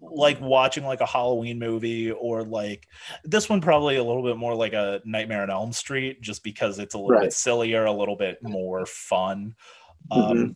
[0.02, 2.88] like watching like a Halloween movie or like
[3.24, 6.78] this one probably a little bit more like a Nightmare on Elm Street, just because
[6.80, 7.24] it's a little Right.
[7.24, 9.56] bit sillier, a little bit more fun.
[10.12, 10.56] Um, Mhm.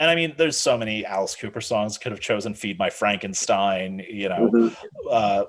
[0.00, 1.98] And I mean, there's so many Alice Cooper songs.
[1.98, 4.76] Could have chosen "Feed My Frankenstein." You know, Mhm.
[5.10, 5.44] uh,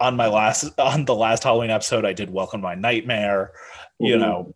[0.00, 3.52] on my last on the last Halloween episode, I did "Welcome My Nightmare."
[3.98, 4.20] You Mhm.
[4.20, 4.54] know,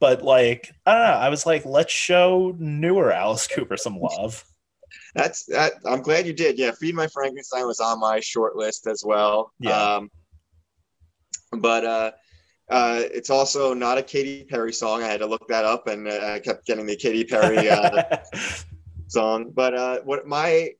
[0.00, 1.12] but like I don't know.
[1.18, 4.44] I was like, let's show newer Alice Cooper some love.
[5.14, 5.74] That's that.
[5.86, 6.58] I'm glad you did.
[6.58, 9.52] Yeah, Feed My Frankenstein was on my short list as well.
[9.60, 9.96] Yeah.
[9.96, 10.10] Um,
[11.58, 12.10] but uh,
[12.70, 15.02] uh, it's also not a Katy Perry song.
[15.02, 18.02] I had to look that up, and uh, I kept getting the Katy Perry uh,
[19.10, 19.50] song.
[19.54, 20.70] But uh, what my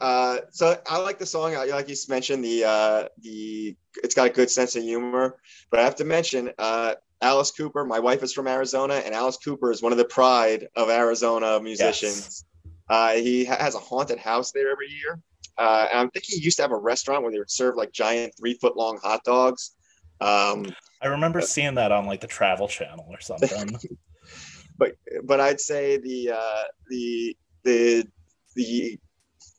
[0.00, 1.54] uh, so I like the song.
[1.54, 5.36] I- Like you mentioned, the uh, the it's got a good sense of humor.
[5.70, 7.84] But I have to mention uh, Alice Cooper.
[7.84, 11.60] My wife is from Arizona, and Alice Cooper is one of the pride of Arizona
[11.60, 12.44] musicians.
[12.88, 15.20] Uh, he ha- has a haunted house there every year.
[15.56, 17.92] Uh, and I'm thinking he used to have a restaurant where they would serve like
[17.92, 19.74] giant three foot long hot dogs.
[20.20, 23.78] Um, I remember seeing that on like the Travel Channel or something.
[24.78, 28.06] but but I'd say the uh, the the
[28.54, 28.98] the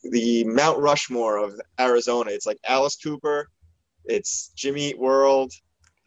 [0.03, 2.31] the Mount Rushmore of Arizona.
[2.31, 3.49] It's like Alice Cooper,
[4.05, 5.51] it's Jimmy Eat World,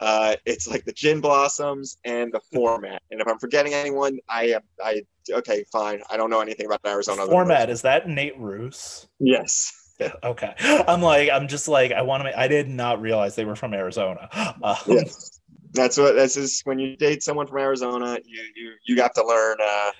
[0.00, 3.02] uh, it's like the Gin Blossoms and the Format.
[3.10, 6.00] And if I'm forgetting anyone, I am I okay fine.
[6.10, 7.22] I don't know anything about Arizona.
[7.22, 9.06] other Format is that Nate Ruess?
[9.18, 9.72] Yes.
[10.22, 10.54] Okay,
[10.86, 12.38] I'm like I'm just like I want to.
[12.38, 14.28] I did not realize they were from Arizona.
[14.62, 15.40] Um, Yes.
[15.72, 16.60] That's what this is.
[16.62, 19.56] When you date someone from Arizona, you you you got to learn.
[19.60, 19.90] Uh,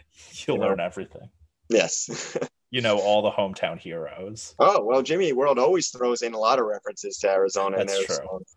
[0.46, 0.68] You'll You know.
[0.68, 1.28] learn everything.
[1.68, 2.36] Yes.
[2.70, 4.54] You know all the hometown heroes.
[4.58, 7.78] oh well, Jimmy World always throws in a lot of references to Arizona.
[7.78, 8.26] in That's their true.
[8.26, 8.56] songs.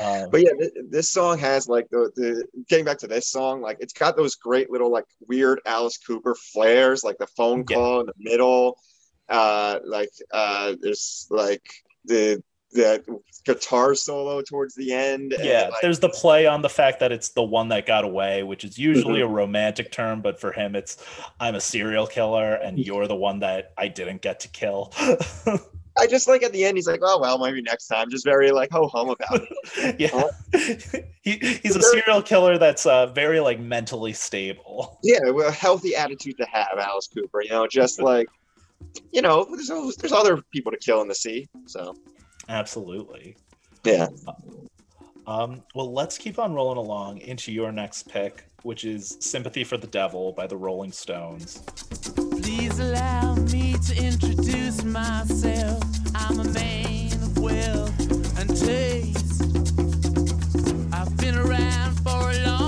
[0.00, 3.60] Um, But yeah, th- this song has like the, the getting back to this song,
[3.60, 7.76] like it's got those great little like weird Alice Cooper flares, like the phone Yeah.
[7.76, 8.78] call in the middle.
[9.28, 11.68] Uh, like uh, there's like
[12.06, 13.02] the the
[13.44, 15.34] guitar solo towards the end.
[15.40, 18.42] yeah, like, there's the play on the fact that it's the one that got away,
[18.42, 19.30] which is usually Mm-hmm.
[19.32, 21.02] a romantic term, but for him, it's
[21.40, 24.92] I'm a serial killer and you're the one that I didn't get to kill.
[25.98, 28.10] I just like at the end, he's like, oh well, maybe next time.
[28.10, 29.96] Just very like ho hum about it.
[29.98, 30.24] yeah,
[31.22, 34.98] he, he's a serial killer that's uh, very like mentally stable.
[35.02, 37.42] yeah, well, a healthy attitude to have, Alice Cooper.
[37.42, 38.26] You know, just like
[39.10, 41.48] you know, there's there's other people to kill in the sea.
[41.64, 41.96] So
[42.48, 43.36] Absolutely.
[43.84, 44.08] yeah,
[45.26, 49.76] Um, well, let's keep on rolling along into your next pick, which is "Sympathy for
[49.76, 51.58] the Devil" by the Rolling Stones.
[52.14, 55.82] Please allow me to introduce myself.
[56.14, 59.42] I'm a man of wealth and taste.
[60.92, 62.65] I've been around for a long, long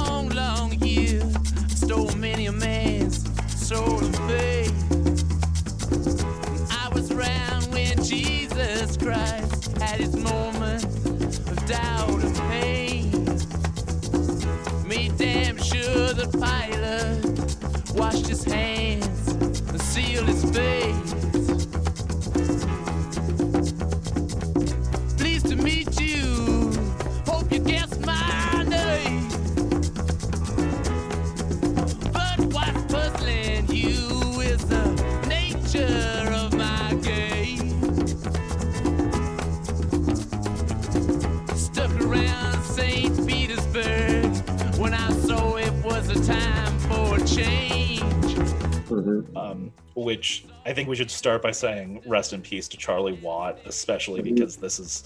[50.08, 54.22] which I think we should start by saying rest in peace to Charlie Watt, especially
[54.22, 55.04] because this is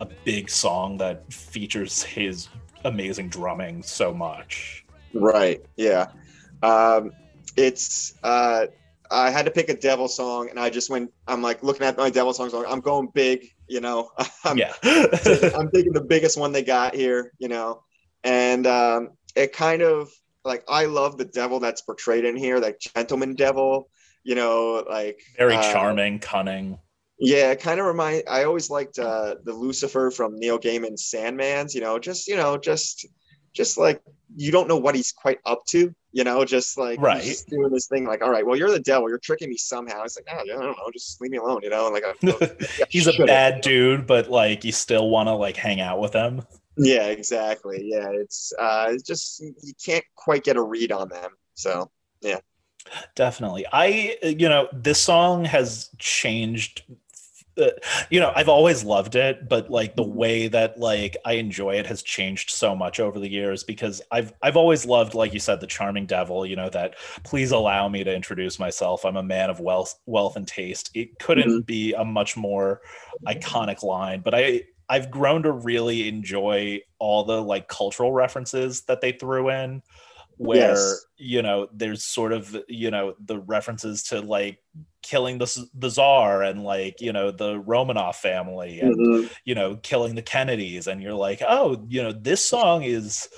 [0.00, 2.48] a big song that features his
[2.84, 4.84] amazing drumming so much.
[5.12, 6.06] right, yeah.
[6.62, 7.10] Um,
[7.56, 8.66] it's uh,
[9.10, 11.12] I had to pick a devil song, and I just went.
[11.26, 12.54] I'm like looking at my devil songs.
[12.54, 14.12] I'm going big, you know.
[14.44, 14.74] I'm, yeah.
[14.84, 17.82] I'm taking the biggest one they got here, you know.
[18.22, 20.12] And um, it kind of
[20.44, 23.88] like I love the devil that's portrayed in here, like gentleman devil,
[24.24, 26.78] you know, like Very uh, charming, cunning.
[27.18, 28.24] Yeah, it kind of remind.
[28.28, 31.74] I always liked uh, the Lucifer from Neil Gaiman's Sandman's.
[31.74, 33.06] You know, just you know, just
[33.52, 34.02] just like
[34.34, 35.94] you don't know what he's quite up to.
[36.12, 37.22] You know, just like Right.
[37.22, 39.56] he's just doing this thing like, all right, well, you're the devil, you're tricking me
[39.56, 40.04] somehow.
[40.04, 41.60] It's like, no, I don't know, just leave me alone.
[41.62, 45.56] You know, like I, He's a bad dude, but like you still want to like
[45.56, 46.42] hang out with him.
[46.76, 47.80] Yeah, exactly.
[47.84, 51.30] Yeah, it's uh, it's just you can't quite get a read on them.
[51.54, 51.90] So
[53.14, 53.66] Definitely.
[53.72, 56.82] I, you know, this song has changed.
[57.56, 57.68] Uh,
[58.10, 61.86] you know, I've always loved it, but like the way that like I enjoy it
[61.86, 65.60] has changed so much over the years because I've I've always loved, like you said,
[65.60, 66.44] the charming devil.
[66.44, 66.96] You know that.
[67.22, 69.04] Please allow me to introduce myself.
[69.04, 70.90] I'm a man of wealth, wealth and taste.
[70.94, 72.80] It couldn't be a much more
[73.26, 79.00] iconic line, but I I've grown to really enjoy all the like cultural references that
[79.00, 79.82] they threw in
[80.36, 81.06] where Yes.
[81.16, 84.58] you know there's sort of you know the references to like
[85.02, 89.30] killing the the czar and like you know the Romanov family and Mhm.
[89.44, 93.28] you know killing the Kennedys and you're like oh you know this song is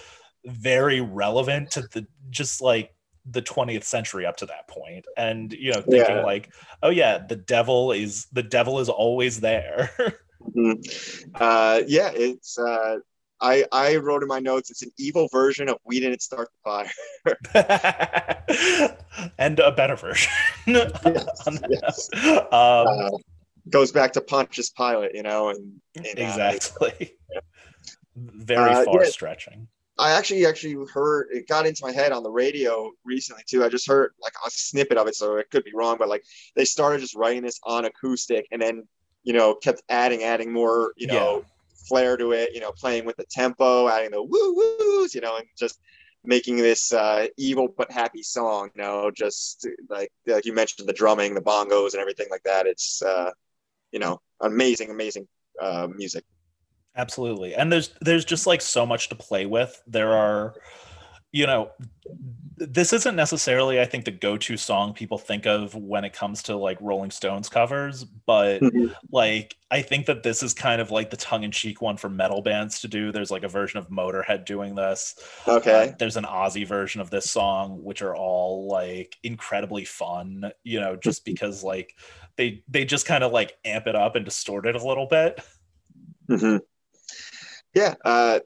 [0.45, 2.93] very relevant to the just like
[3.29, 6.23] the 20th century up to that point and you know thinking Yeah.
[6.25, 6.49] like
[6.83, 9.91] oh yeah the devil is the devil is always there
[10.55, 10.77] Mhm.
[11.35, 12.99] uh, yeah, it's uh,
[13.41, 16.85] I I wrote in my notes it's an evil version of We Didn't Start the
[17.55, 18.89] Fire.
[19.39, 20.33] and a better version
[20.67, 22.11] Yes, yes.
[22.15, 23.11] um, Uh,
[23.69, 27.15] goes back to Pontius Pilate, you know, and, and, uh, exactly
[28.17, 29.11] very Uh, far yeah.
[29.11, 29.69] stretching
[29.99, 33.65] I actually actually heard it got into my head on the radio recently too.
[33.65, 36.23] I just heard like a snippet of it, so it could be wrong, but like
[36.55, 38.87] they started just writing this on acoustic and then
[39.25, 41.45] you know kept adding adding more you know
[41.89, 45.37] flair to it, you know, playing with the tempo, adding the woo woos, you know,
[45.37, 45.81] and just
[46.25, 48.71] making this uh, evil but happy song.
[48.75, 52.67] You know, just like like you mentioned the drumming, the bongos, and everything like that.
[52.67, 53.31] It's uh,
[53.93, 55.27] you know amazing, amazing
[55.61, 56.25] uh, music.
[56.97, 60.55] absolutely and there's there's just like so much to play with there are
[61.33, 61.71] you know
[62.59, 66.57] this isn't necessarily i think the go-to song people think of when it comes to
[66.57, 68.93] like rolling stones covers but Mhm.
[69.13, 72.81] like i think that this is kind of like the tongue-in-cheek one for metal bands
[72.81, 75.15] to do there's like a version of motorhead doing this
[75.47, 75.91] Okay.
[75.91, 80.81] Uh, there's an Ozzy version of this song, which are all like incredibly fun, you
[80.81, 81.95] know, just because like
[82.37, 85.41] they they just kind of like amp it up and distort it a little bit.
[86.29, 86.57] hmm
[87.75, 88.41] Yeah, uh,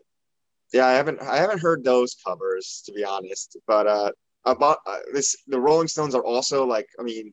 [0.73, 0.87] yeah.
[0.87, 4.11] I haven't I haven't heard those covers to be honest, but uh,
[4.45, 7.33] about uh, this, the Rolling Stones are also like, I mean,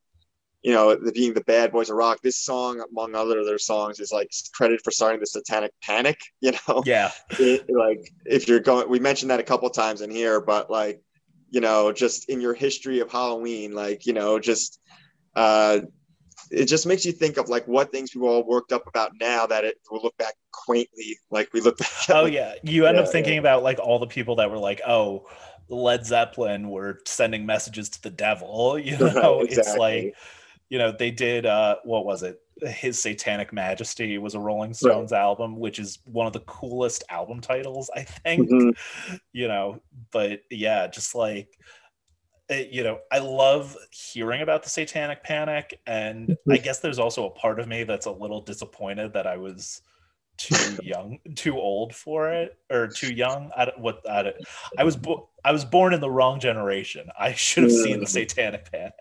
[0.61, 2.19] you know, the, being the bad boys of rock.
[2.21, 6.19] This song, among other their songs, is like credited for starting the Satanic Panic.
[6.41, 10.11] You know, Yeah, it, like if you're going, we mentioned that a couple times in
[10.11, 11.01] here, but like,
[11.49, 14.79] you know, just in your history of Halloween, like, you know, just.
[15.35, 15.81] Uh,
[16.51, 19.45] it just makes you think of like what things people all worked up about now
[19.47, 22.55] that it will look back quaintly like we look back at, oh yeah.
[22.63, 25.27] You end Yeah, up thinking about like all the people that were like, oh,
[25.69, 28.79] Led Zeppelin were sending messages to the devil.
[28.83, 30.15] You Right, know, it's like
[30.69, 35.13] you know they did uh what was it his satanic majesty was a rolling stones
[35.13, 38.73] album which is one of the coolest album titles i think Mhm.
[39.31, 39.79] you know
[40.11, 41.57] but yeah just like
[42.49, 46.51] it, you know i love hearing about the satanic panic and Mm-hmm.
[46.51, 49.81] i guess there's also a part of me that's a little disappointed that i was
[50.37, 53.49] too young too old for it or too young.
[53.57, 54.35] I don't what i, don't,
[54.77, 57.09] I was bo- i was born in the wrong generation.
[57.17, 58.09] I should have seen the Mm.
[58.09, 58.93] satanic panic.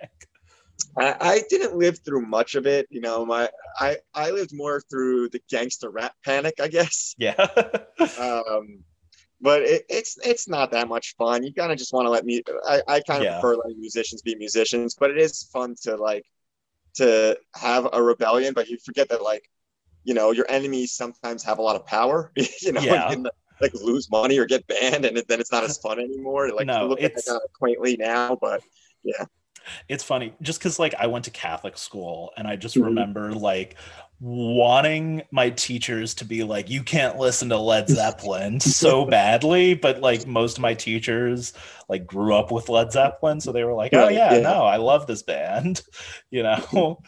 [0.98, 4.80] I, I didn't live through much of it you know my i i lived more
[4.80, 7.14] through the gangster rap panic i guess.
[7.18, 7.34] Yeah.
[8.18, 8.84] Um
[9.40, 12.24] but it, it's it's not that much fun you kind of just want to let
[12.24, 13.38] me i, I kind of Yeah.
[13.38, 16.24] prefer letting musicians be musicians but it is fun to like
[16.96, 19.44] to have a rebellion but you forget that like
[20.04, 22.32] you know your enemies sometimes have a lot of power
[22.62, 23.06] you know Yeah.
[23.08, 23.28] and,
[23.60, 26.86] like lose money or get banned and then it's not as fun anymore like No,
[26.86, 28.62] look at that kind of quaintly now but
[29.88, 32.84] it's funny just because like i went to catholic school and i just Mhm.
[32.86, 33.76] remember like
[34.20, 40.00] wanting my teachers to be like you can't listen to led zeppelin so badly but
[40.00, 41.52] like most of my teachers
[41.88, 44.40] like grew up with led zeppelin so they were like oh yeah, yeah.
[44.40, 45.82] no i love this band
[46.30, 46.98] you know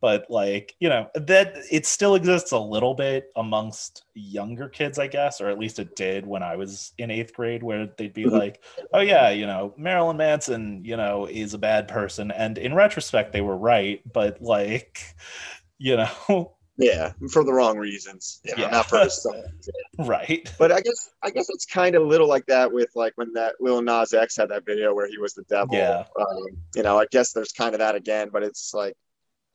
[0.00, 5.06] but like you know that it still exists a little bit amongst younger kids i
[5.06, 8.24] guess or at least it did when i was in eighth grade where they'd be
[8.24, 8.32] Mhm.
[8.38, 12.74] like oh yeah you know marilyn manson you know is a bad person and in
[12.74, 15.00] retrospect they were right but like
[15.78, 18.70] you know yeah for the wrong reasons you know, Yeah.
[18.70, 19.68] not for his songs
[19.98, 23.32] right But I guess I guess it's kind of little like that with like when
[23.32, 25.74] that Lil Nas X had that video where he was the devil.
[25.74, 26.04] Yeah.
[26.18, 26.46] Um,
[26.76, 28.94] you know, I guess there's kind of that again, but it's like,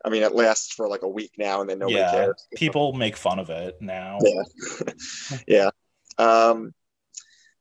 [0.03, 2.47] I mean, it lasts for like a week now, and then nobody yeah cares.
[2.55, 4.93] people make fun of it now Yeah.
[5.47, 5.69] yeah.
[6.17, 6.73] Um,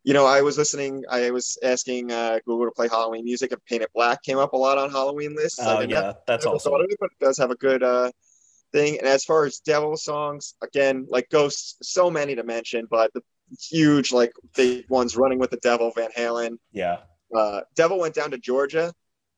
[0.05, 1.05] you know, I was listening.
[1.09, 4.53] I was asking uh, Google to play Halloween music, and Paint It Black came up
[4.53, 5.61] a lot on Halloween lists.
[5.63, 8.11] Oh didn't yeah, that's also it, but it does have a good uh,
[8.73, 8.99] thing.
[8.99, 13.23] And as far as devil songs, again, like Ghosts, so many to mention, but the
[13.61, 16.59] huge like big ones, Running with the Devil, Van Halen.
[16.73, 16.99] yeah.
[17.35, 18.93] Uh, devil went down to Georgia,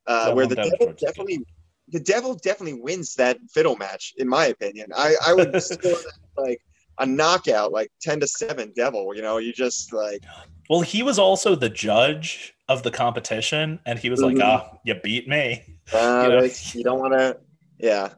[0.08, 1.44] uh, where the Went Down to devil definitely,
[1.88, 4.88] the devil definitely wins that fiddle match, in my opinion.
[4.96, 6.60] I I would score that like
[6.98, 8.72] a knockout, like ten to seven.
[8.74, 10.22] Devil, you know, you just like
[10.70, 14.38] Well, he was also the judge of the competition, and he was Mhm.
[14.38, 15.62] like, "Ah, you beat me."
[15.92, 16.50] Uh, You know?
[16.72, 17.36] you don't want to,
[17.78, 18.14] yeah,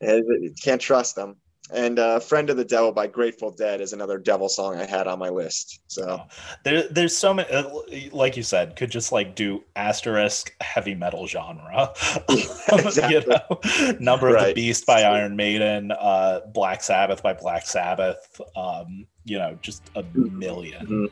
[0.00, 1.36] you can't trust them.
[1.72, 5.06] And uh, "Friend of the Devil" by Grateful Dead is another devil song I had
[5.06, 5.80] on my list.
[5.88, 6.22] So
[6.64, 7.70] There, there's so many, uh,
[8.12, 11.92] like you said, could just like do asterisk heavy metal genre.
[12.28, 13.14] exactly.
[13.14, 18.40] you know, Number of the Beast by Iron Maiden, uh, Black Sabbath by Black Sabbath.
[18.56, 20.86] Um, you know, just a million.
[20.86, 21.10] Mhm.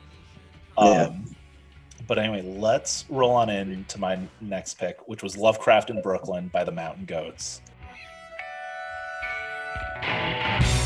[0.79, 1.03] Yeah.
[1.03, 1.37] Um,
[2.07, 6.49] but anyway, let's roll on in to my next pick, which was Lovecraft in Brooklyn
[6.49, 7.61] by the Mountain Goats.
[10.01, 10.78] Thank you.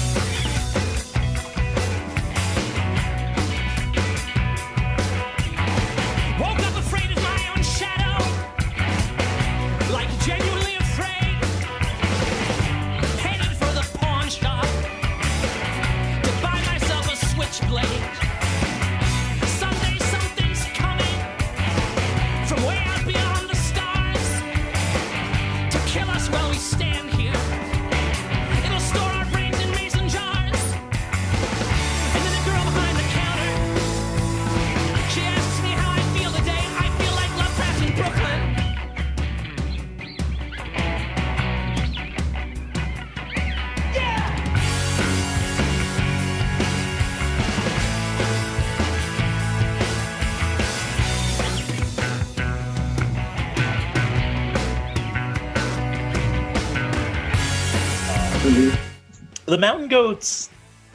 [59.52, 60.48] The Mountain Goats,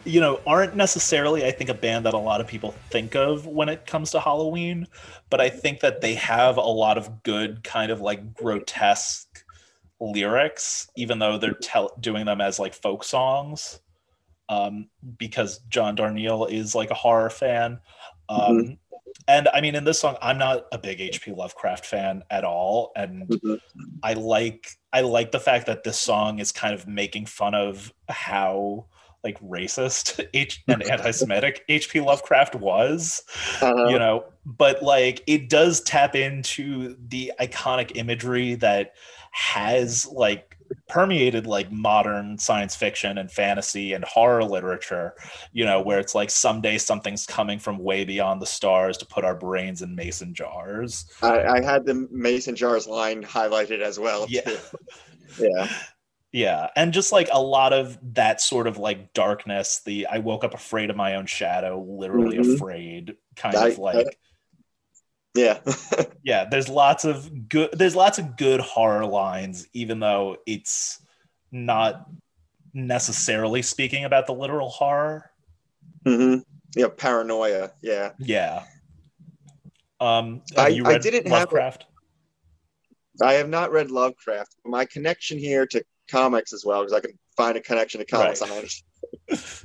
[0.03, 3.45] you know, aren't necessarily, I think, a band that a lot of people think of
[3.45, 4.88] when it comes to Halloween,
[5.30, 9.43] but I think that they have a lot of good, kind of like grotesque
[9.99, 13.80] lyrics, even though they're tell- doing them as like folk songs.
[14.49, 14.88] Um,
[15.20, 17.80] because John Darnielle is like a horror fan.
[18.28, 18.80] Um,
[19.28, 21.32] And I mean, in this song, I'm not a big H.P.
[21.32, 23.60] Lovecraft fan at all, and Mhm.
[24.01, 27.93] I like I like the fact that this song is kind of making fun of
[28.09, 28.87] how
[29.23, 32.01] like racist H and anti-Semitic H.P.
[32.01, 33.21] Lovecraft was,
[33.61, 38.95] uh, you know, but like it does tap into the iconic imagery that
[39.38, 40.57] has like
[40.89, 45.13] permeated like modern science fiction and fantasy and horror literature,
[45.53, 49.23] you know, where it's like someday something's coming from way beyond the stars to put
[49.23, 51.05] our brains in mason jars.
[51.21, 54.25] I, I had the mason jars line highlighted as well.
[54.27, 54.41] Yeah.
[54.41, 54.57] too.
[55.39, 55.67] yeah,
[56.31, 60.43] Yeah, and just like a lot of that sort of like darkness, the I woke
[60.43, 62.55] up afraid of my own shadow, literally Mhm.
[62.55, 64.17] afraid, kind I- of like
[65.38, 65.59] yeah,
[66.23, 70.99] yeah, there's lots of good there's lots of good horror lines even though it's
[71.51, 72.07] not
[72.73, 75.31] necessarily speaking about the literal horror.
[76.05, 76.38] hmm
[76.75, 77.71] yeah, paranoia.
[77.81, 78.63] Yeah, Yeah.
[79.99, 81.85] Um I- you I didn't have Lovecraft?
[83.21, 84.55] I have not read Lovecraft.
[84.65, 88.41] My connection here to comics as well, because I can find a connection to comics
[88.41, 88.51] Right.
[88.51, 88.63] on
[89.29, 89.63] it.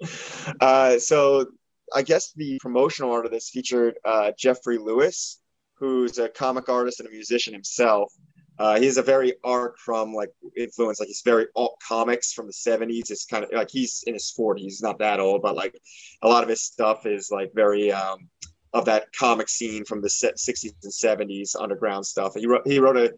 [0.60, 1.46] uh, so
[1.94, 5.40] I guess the promotional art of this featured uh, Jeffrey Lewis,
[5.74, 8.12] who's a comic artist and a musician himself.
[8.58, 13.10] Uh, a very art from like influence, like he's very alt comics from the 70s.
[13.10, 15.74] It's kind of like he's in his 40s, he's not that old, but like
[16.20, 18.28] a lot of his stuff is like very um,
[18.74, 22.34] of that comic scene from the 60s and 70s underground stuff.
[22.34, 23.12] He wrote he wrote a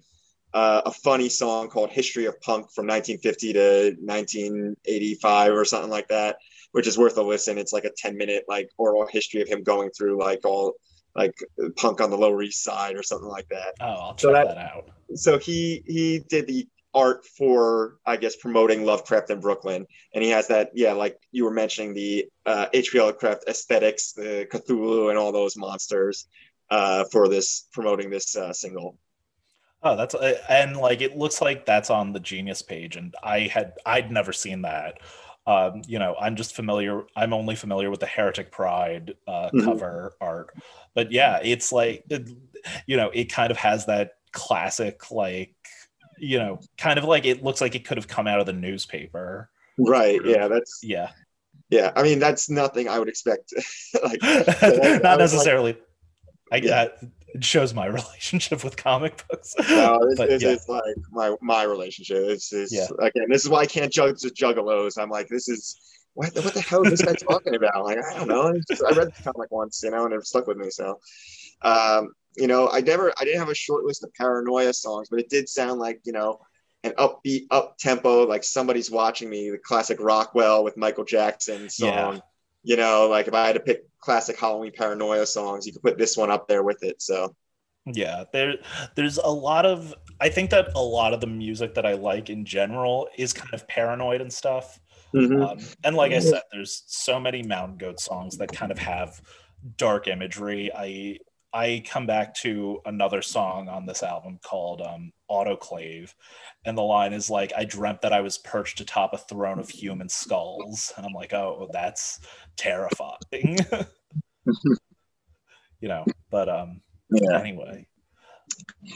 [0.55, 6.09] uh, a funny song called "History of Punk" from 1950 to 1985 or something like
[6.09, 6.37] that,
[6.73, 7.59] which is worth a listen.
[7.59, 10.75] It's like a 10 minute like oral history of him going through like all
[11.15, 11.35] like
[11.77, 13.75] punk on the Lower East Side or something like that.
[13.81, 14.91] Oh, I'll check So that- that out.
[15.15, 20.31] So he he did the art for I guess promoting Lovecraft in Brooklyn, and he
[20.31, 22.99] has that yeah like you were mentioning the uh, H.P.
[22.99, 26.27] Lovecraft aesthetics, the Cthulhu and all those monsters
[26.71, 28.97] uh, for this promoting this uh, single.
[29.83, 33.41] Oh, that's uh, and like it looks like that's on the Genius page, and I
[33.41, 34.99] had I'd never seen that.
[35.47, 37.03] Um, you know, I'm just familiar.
[37.17, 39.65] I'm only familiar with the Heretic Pride uh, Mhm.
[39.65, 40.51] cover art,
[40.95, 42.29] but yeah, it's like it,
[42.87, 45.55] you know, it kind of has that classic like
[46.19, 48.53] you know, kind of like it looks like it could have come out of the
[48.53, 49.51] newspaper.
[49.77, 50.21] Right.
[50.25, 50.47] Yeah.
[50.47, 51.11] That's Yeah,
[51.71, 53.53] yeah, I mean that's nothing I would expect.
[54.05, 55.77] like, I Not like- necessarily.
[56.53, 56.69] I Yeah.
[56.85, 56.99] that
[57.35, 59.55] it shows my relationship with comic books.
[59.71, 60.51] No, this, But, this yeah.
[60.51, 62.27] is like my my relationship.
[62.27, 62.87] This is Yeah.
[63.01, 63.27] again.
[63.29, 65.01] This is why I can't judge the juggalos.
[65.01, 65.77] I'm like, this is
[66.15, 67.85] what the, what the hell is this guy talking about?
[67.85, 68.53] Like, I don't know.
[68.69, 70.69] Just- I read the comic once, you know, and it stuck with me.
[70.71, 71.01] So,
[71.63, 75.21] um, you know, I never, I didn't have a short list of paranoia songs, but
[75.21, 76.41] it did sound like, you know,
[76.85, 79.51] an upbeat, up tempo, like somebody's watching me.
[79.51, 81.89] The classic Rockwell with Michael Jackson song.
[82.17, 82.21] Yeah.
[82.65, 85.97] You know, like if I had to pick classic Halloween paranoia songs, you could put
[85.97, 87.01] this one up there with it.
[87.01, 87.35] So.
[87.87, 88.55] Yeah, there
[88.95, 92.31] there's a lot of I think that a lot of the music that I like
[92.31, 94.79] in general is kind of paranoid and stuff.
[95.15, 95.45] Mhm.
[95.45, 99.21] Um, and like I said, there's so many Mountain Goat songs that kind of have
[99.79, 100.71] dark imagery.
[100.75, 101.19] I
[101.55, 106.15] I come back to another song on this album called um, Autoclave,
[106.65, 109.69] and the line is like, "I dreamt that I was perched atop a throne of
[109.69, 112.21] human skulls," and I'm like, "Oh, that's
[112.57, 113.19] terrifying,"
[115.81, 116.07] you know.
[116.31, 116.81] But um,
[117.11, 117.39] Yeah.
[117.39, 117.87] anyway,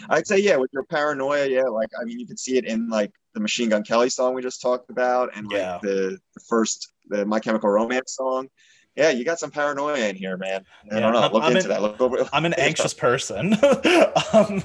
[0.09, 2.89] I'd say yeah, with your paranoia, yeah, like I mean, you can see it in
[2.89, 5.79] like the Machine Gun Kelly song we just talked about, and like Yeah.
[5.83, 8.49] the, the first the My Chemical Romance song.
[8.97, 10.65] Yeah, you got some paranoia in here, man.
[10.91, 11.19] I Yeah, don't know.
[11.21, 11.83] I'm- Look I'm into in- that.
[11.83, 12.27] Look over.
[12.33, 13.53] I'm an anxious person.
[14.33, 14.63] um,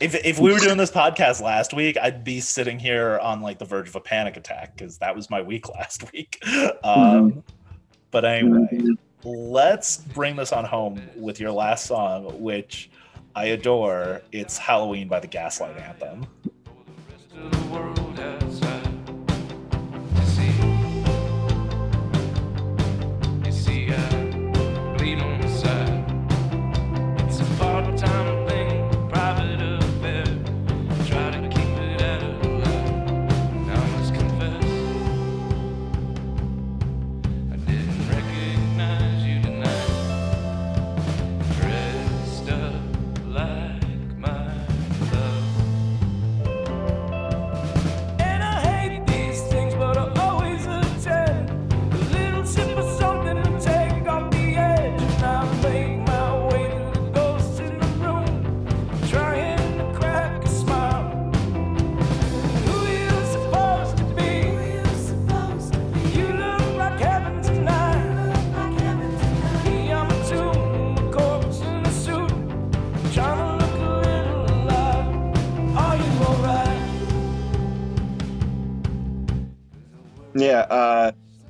[0.00, 3.58] if if we were doing this podcast last week, I'd be sitting here on like
[3.58, 6.40] the verge of a panic attack because that was my week last week.
[6.84, 7.42] Um,
[8.12, 8.68] but anyway,
[9.24, 12.90] let's bring this on home with your last song, which
[13.34, 14.22] I adore.
[14.30, 16.26] It's Halloween by the Gaslight Anthem.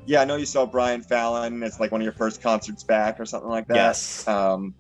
[0.06, 0.20] Yeah.
[0.20, 1.62] I know you saw Brian Fallon.
[1.62, 3.76] It's like one of your first concerts back or something like that.
[3.76, 4.26] Yes.
[4.28, 4.74] Um,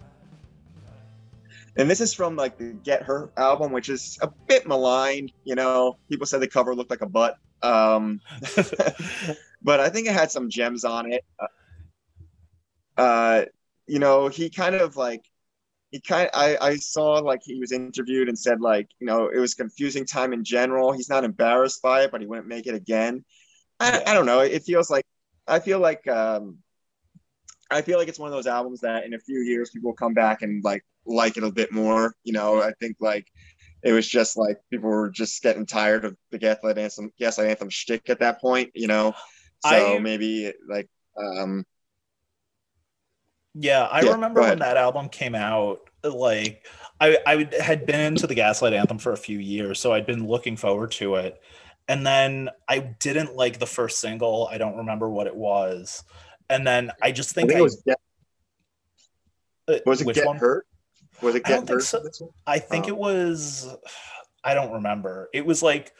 [1.76, 5.32] and this is from like the Get Hurt album, which is a bit maligned.
[5.44, 7.36] You know, people said the cover looked like a butt.
[7.62, 8.20] Um,
[9.62, 11.24] but I think it had some gems on it.
[12.96, 13.44] Uh,
[13.86, 15.22] you know, he kind of like
[15.90, 19.38] he kind I I saw like he was interviewed and said like you know it
[19.38, 20.92] was confusing time in general.
[20.92, 23.24] He's not embarrassed by it, but he wouldn't make it again.
[23.80, 24.40] I, I don't know.
[24.40, 25.04] It feels like
[25.46, 26.58] I feel like um
[27.70, 29.96] I feel like it's one of those albums that in a few years people will
[29.96, 32.14] come back and like like it a bit more.
[32.24, 33.26] You know, I think like
[33.82, 37.70] it was just like people were just getting tired of the Gaslight Anthem, Gaslight Anthem
[37.70, 38.70] shtick at that point.
[38.74, 39.14] You know,
[39.60, 40.88] so I- maybe like
[41.18, 41.64] um
[43.54, 45.80] Yeah, I Yeah, remember when that album came out.
[46.02, 46.66] Like,
[47.00, 50.26] I I had been into the Gaslight Anthem for a few years, so I'd been
[50.26, 51.40] looking forward to it.
[51.88, 54.48] And then I didn't like the first single.
[54.50, 56.02] I don't remember what it was.
[56.48, 57.98] And then I just I think, think I, it was Get,
[59.68, 60.36] uh, was it Get one?
[60.36, 60.66] Hurt?
[61.22, 61.82] Was it I Get think Hurt?
[61.82, 62.00] so.
[62.00, 62.30] this one?
[62.46, 62.88] I think Oh.
[62.88, 63.68] it was.
[64.42, 65.28] I don't remember.
[65.32, 65.92] It was like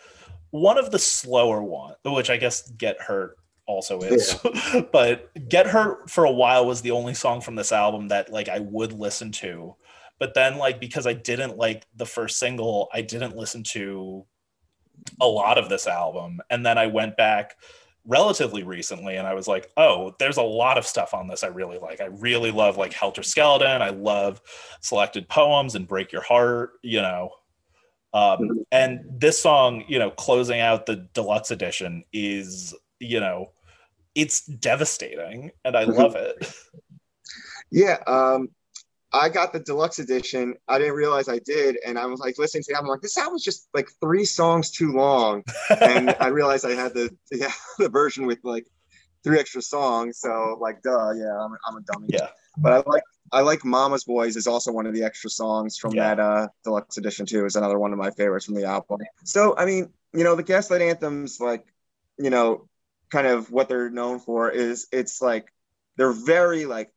[0.51, 4.37] one of the slower ones, which I guess Get Hurt also is.
[4.93, 8.49] but Get Hurt for a while was the only song from this album that like
[8.49, 9.77] I would listen to.
[10.19, 14.27] But then like because I didn't like the first single, I didn't listen to
[15.21, 16.41] a lot of this album.
[16.51, 17.57] And then I went back
[18.07, 21.49] relatively recently and I was like, oh, there's a lot of stuff on this I
[21.49, 22.01] really like.
[22.01, 23.83] I really love like Helter Skeleton.
[23.83, 24.41] I love
[24.81, 27.31] selected poems and Break Your Heart, you know.
[28.13, 33.51] Um, and this song, you know, closing out the deluxe edition is, you know,
[34.15, 36.53] it's devastating and I love it.
[37.71, 38.51] Yeah, um,
[39.15, 40.55] I got the deluxe edition.
[40.67, 43.17] I didn't realize I did, and I was like listening to the album, like this
[43.17, 45.45] album's just like three songs too long,
[45.81, 48.67] and I realized I had the yeah the version with like
[49.23, 50.19] three extra songs.
[50.19, 52.09] So like, duh, yeah, I'm, I'm a dummy.
[52.11, 52.29] Yeah.
[52.59, 53.03] But I like
[53.33, 56.15] I like Mama's Boys is also one of the extra songs from Yeah.
[56.17, 57.45] that uh deluxe edition too.
[57.47, 58.99] Is another one of my favorites from the album.
[59.25, 61.65] So I mean, you know, the Gaslight Anthems like,
[62.19, 62.69] you know,
[63.11, 65.53] kind of what they're known for is it's like
[65.97, 66.91] they're very like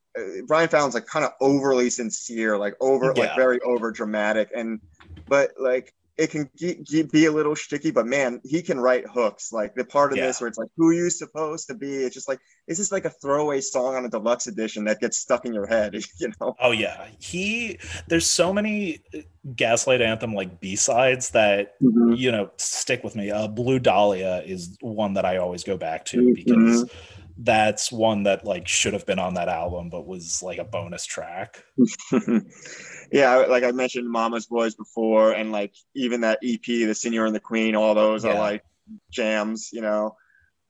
[0.47, 3.23] Brian Fallon's like kind of overly sincere, like over Yeah.
[3.23, 4.79] like very over dramatic, and
[5.27, 7.91] but like it can ge- ge- be a little sticky.
[7.91, 9.53] But man, he can write hooks.
[9.53, 10.25] Like the part of Yeah.
[10.25, 11.97] this where it's like, who you supposed to be?
[11.97, 15.17] It's just like it's just like a throwaway song on a deluxe edition that gets
[15.19, 15.93] stuck in your head.
[16.19, 16.55] You know?
[16.59, 17.77] Oh yeah, he.
[18.07, 19.19] There's so many uh,
[19.55, 23.29] Gaslight Anthem like B sides that you know stick with me.
[23.29, 26.89] Uh, Blue Dahlia is one that I always go back to because
[27.39, 31.05] that's one that like should have been on that album, but was like a bonus
[31.05, 31.63] track.
[33.11, 37.35] yeah, like I mentioned, Mama's Boys before, and like even that EP, The Señor and
[37.35, 38.63] the Queen, all those are like
[39.11, 40.15] jams, you know.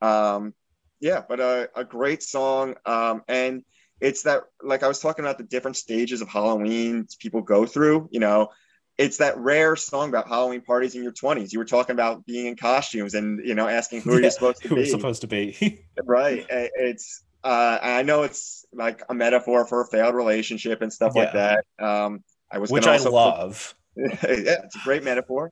[0.02, 0.54] Um,
[1.00, 2.76] yeah, but a, a great song.
[2.86, 3.64] Um, and
[4.02, 8.10] it's that, like I was talking about the different stages of Halloween people go through,
[8.12, 8.50] you know,
[8.98, 11.54] it's that rare song about Halloween parties in your 20s.
[11.54, 14.32] You were talking about being in costumes and, you know, asking who are Yeah, you
[14.32, 15.86] supposed to who be was supposed to be?
[16.06, 21.16] right it's uh i know it's like a metaphor for a failed relationship and stuff
[21.16, 23.76] like that um i was Which I love.
[23.96, 24.16] yeah
[24.64, 25.52] it's a great metaphor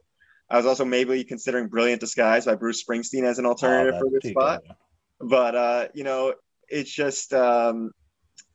[0.49, 4.07] i was also maybe considering brilliant disguise by bruce springsteen as an Oh, alternative that'd
[4.07, 5.29] for this spot good.
[5.29, 6.33] but uh you know
[6.69, 7.91] it's just um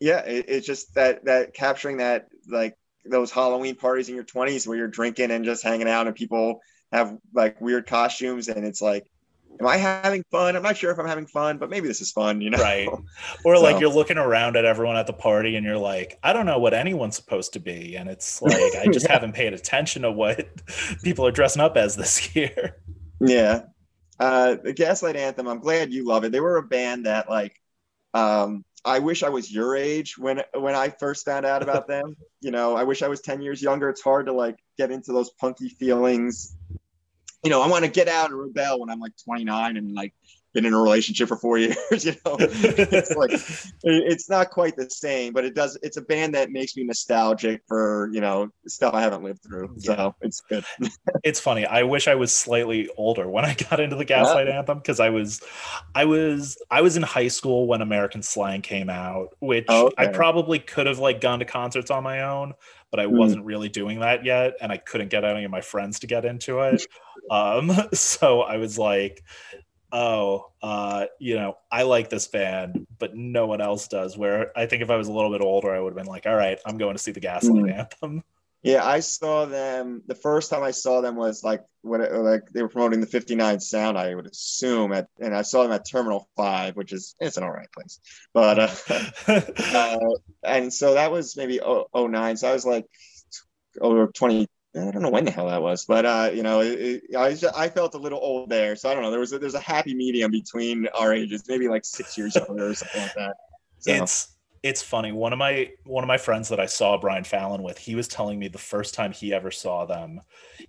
[0.00, 2.74] yeah it, it's just that that capturing that like
[3.04, 6.60] those halloween parties in your 20s where you're drinking and just hanging out and people
[6.92, 9.06] have like weird costumes and it's like
[9.60, 12.12] am i having fun i'm not sure if i'm having fun but maybe this is
[12.12, 12.88] fun you know Right.
[13.44, 16.46] Or like you're looking around at everyone at the party and you're like, I don't
[16.46, 17.96] know what anyone's supposed to be.
[17.96, 19.12] And it's like, I just Yeah.
[19.12, 20.46] haven't paid attention to what
[21.02, 22.76] people are dressing up as this year.
[23.20, 23.62] Yeah.
[24.18, 26.32] Uh the Gaslight Anthem, I'm glad you love it.
[26.32, 27.60] They were a band that like
[28.14, 32.16] um I wish I was your age when when I first found out about them.
[32.40, 33.88] You know, I wish I was 10 years younger.
[33.90, 36.56] It's hard to like get into those punky feelings.
[37.44, 40.14] You know, I want to get out and rebel when I'm like 29 and like
[40.54, 42.38] been in a relationship for four years, you know.
[42.90, 43.32] it's like
[43.82, 47.62] it's not quite the same, but it does it's a band that makes me nostalgic
[47.68, 49.70] for, you know, stuff I haven't lived through.
[49.78, 50.64] So it's good.
[51.22, 51.66] it's funny.
[51.66, 55.10] I wish I was slightly older when I got into the Gaslight Anthem because I
[55.10, 55.40] was,
[55.94, 60.06] I was, I was in high school when American Slang came out, which I Okay.
[60.06, 62.54] probably could have like gone to concerts on my own,
[62.90, 63.34] but I Hmm.
[63.34, 66.24] wasn't really doing that yet, and I couldn't get any of my friends to get
[66.24, 66.82] into it.
[67.28, 69.22] um, so I was like,
[69.92, 74.16] oh, uh, you know, I like this band, but no one else does.
[74.16, 76.26] Where I think if I was a little bit older, I would have been like,
[76.26, 77.78] all right, I'm going to see the Gaslight Mhm.
[77.78, 78.24] Anthem.
[78.62, 80.02] Yeah, I saw them.
[80.06, 83.06] The first time I saw them was like when it, like they were promoting the
[83.06, 83.96] '59 sound.
[83.96, 87.42] I would assume at, and I saw them at Terminal Five, which is it's an
[87.42, 88.00] all right place.
[88.34, 89.40] But uh,
[89.74, 89.98] uh,
[90.42, 92.36] and so that was maybe oh, 09.
[92.36, 92.84] So I was like
[93.80, 94.46] over 20.
[94.76, 97.34] I don't know when the hell that was, but uh, you know, it, it, I
[97.34, 98.76] just, I felt a little old there.
[98.76, 99.10] So I don't know.
[99.10, 102.68] There was a, there's a happy medium between our ages, maybe like six years younger
[102.68, 103.34] or something like that.
[103.78, 105.10] So, it's it's funny.
[105.10, 108.06] One of my one of my friends that i saw brian fallon with he was
[108.08, 110.20] telling me the first time he ever saw them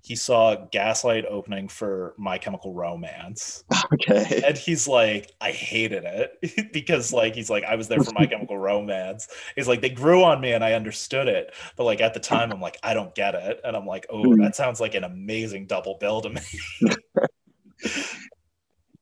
[0.01, 3.63] he saw gaslight opening for my chemical romance.
[3.93, 4.41] Okay.
[4.47, 6.71] and he's like i hated it.
[6.73, 9.27] Because like he's like i was there for my chemical romance.
[9.55, 11.53] He's like they grew on me and i understood it.
[11.75, 13.59] But like at the time i'm like i don't get it.
[13.65, 14.37] And i'm like oh Mhm.
[14.43, 16.41] that sounds like an amazing double bill to me.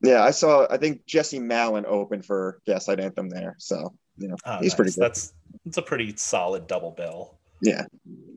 [0.01, 0.65] Yeah, I saw.
[0.69, 4.91] I think Jesse Malin opened for Gaslight Anthem there, so you know Oh, he's pretty
[4.91, 5.01] good.
[5.01, 5.33] that's
[5.65, 7.85] it's a pretty solid double bill Yeah,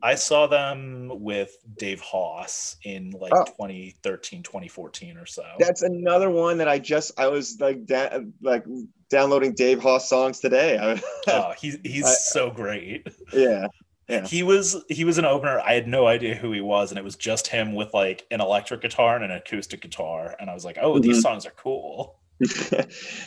[0.01, 3.45] I saw them with Dave Hause in like Oh.
[3.45, 5.43] 2013, 2014 or so.
[5.59, 8.65] that's another one that I just I was like da- like
[9.09, 10.99] downloading Dave Hause songs today.
[11.27, 13.07] Oh, he's he's I- so great.
[13.33, 13.67] yeah,
[14.09, 14.25] Yeah.
[14.27, 15.59] He was he was an opener.
[15.61, 18.41] I had no idea who he was, and it was just him with like an
[18.41, 20.35] electric guitar and an acoustic guitar.
[20.39, 21.21] And I was like, oh, these Mhm.
[21.21, 22.15] songs are cool.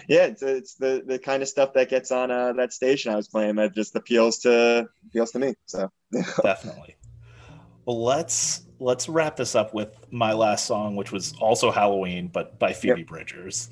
[0.09, 3.17] yeah, it's, it's the the kind of stuff that gets on uh, that station I
[3.17, 5.55] was playing that just appeals to appeals to me.
[5.67, 5.91] So
[6.43, 6.97] Definitely.
[7.85, 12.59] Well, let's let's wrap this up with my last song, which was also Halloween, but
[12.59, 13.71] by Phoebe Bridgers.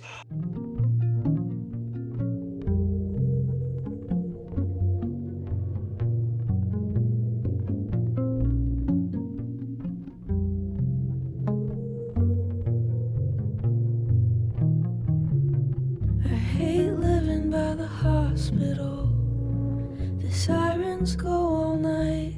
[21.13, 22.35] Go all night.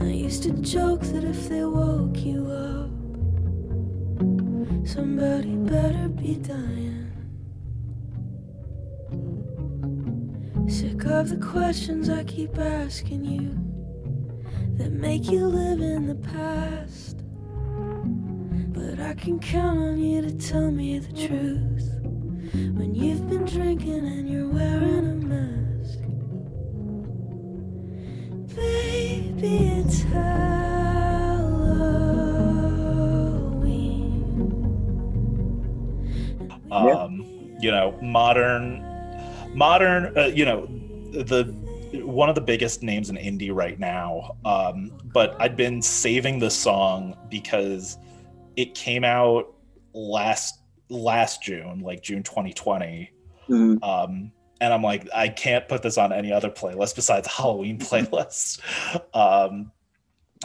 [0.00, 2.90] I used to joke that if they woke you up,
[4.86, 7.10] somebody better be dying.
[10.68, 13.50] Sick of the questions I keep asking you
[14.76, 17.16] that make you live in the past.
[18.72, 21.90] But I can count on you to tell me the truth.
[22.76, 25.55] when you've been drinking and you're wearing a mask.
[36.70, 37.24] Um,
[37.60, 38.84] you know modern
[39.54, 40.66] modern uh, you know
[41.12, 41.44] the
[42.04, 46.56] one of the biggest names in indie right now um, but i'd been saving this
[46.56, 47.98] song because
[48.56, 49.54] it came out
[49.94, 53.10] last last june like june 2020
[53.48, 53.82] Mhm.
[53.82, 58.60] um, and i'm like i can't put this on any other playlist besides halloween playlists
[59.14, 59.70] um,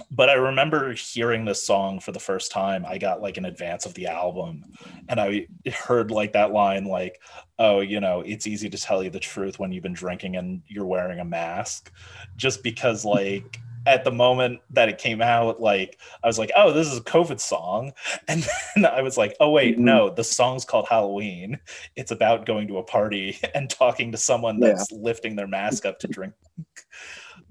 [0.10, 2.86] but I remember hearing this song for the first time.
[2.86, 4.64] I got like an advance of the album,
[5.10, 7.22] and I heard like that line, like,
[7.60, 10.62] "Oh, you know, it's easy to tell you the truth when you've been drinking and
[10.68, 11.92] you're wearing a mask,"
[12.38, 16.72] just because like at the moment that it came out, like I was like, "Oh,
[16.72, 17.94] this is a COVID song,"
[18.28, 19.82] and then I was like, "Oh wait, Mhm.
[19.82, 21.60] no, the song's called Halloween.
[21.96, 24.70] It's about going to a party and talking to someone Yeah.
[24.70, 26.34] that's lifting their mask up to drink."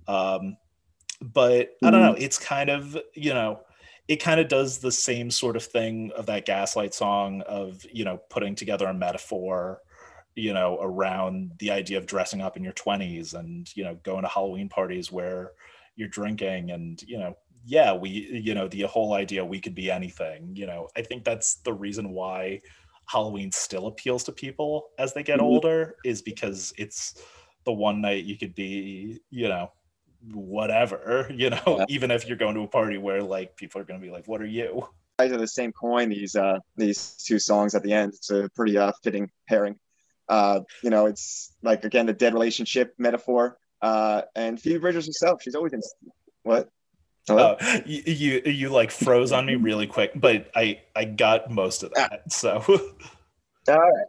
[0.08, 0.56] Um,
[1.20, 2.14] but I don't know.
[2.14, 3.60] It's kind of you know,
[4.08, 8.04] it kind of does the same sort of thing of that Gaslight song of you
[8.04, 9.82] know putting together a metaphor,
[10.34, 14.22] you know, around the idea of dressing up in your twenties and you know going
[14.22, 15.52] to Halloween parties where
[16.00, 17.36] you're drinking and you know
[17.66, 21.24] yeah we you know the whole idea we could be anything you know i think
[21.24, 22.58] that's the reason why
[23.06, 25.44] halloween still appeals to people as they get Mhm.
[25.50, 27.20] older is because it's
[27.66, 29.70] the one night you could be you know
[30.32, 31.84] whatever you know Yeah.
[31.88, 34.26] even if you're going to a party where like people are going to be like
[34.26, 34.86] what are you
[35.20, 38.48] sides of the same coin these uh these two songs at the end it's a
[38.54, 39.76] pretty uh fitting pairing
[40.28, 45.40] uh you know it's like again the dead relationship metaphor uh and phoebe bridgers herself
[45.42, 45.80] she's always in
[46.42, 46.68] what
[47.28, 47.56] Hello?
[47.60, 51.82] Oh, you, you you like froze on me really quick but i i got most
[51.82, 52.62] of that so
[53.68, 54.06] all right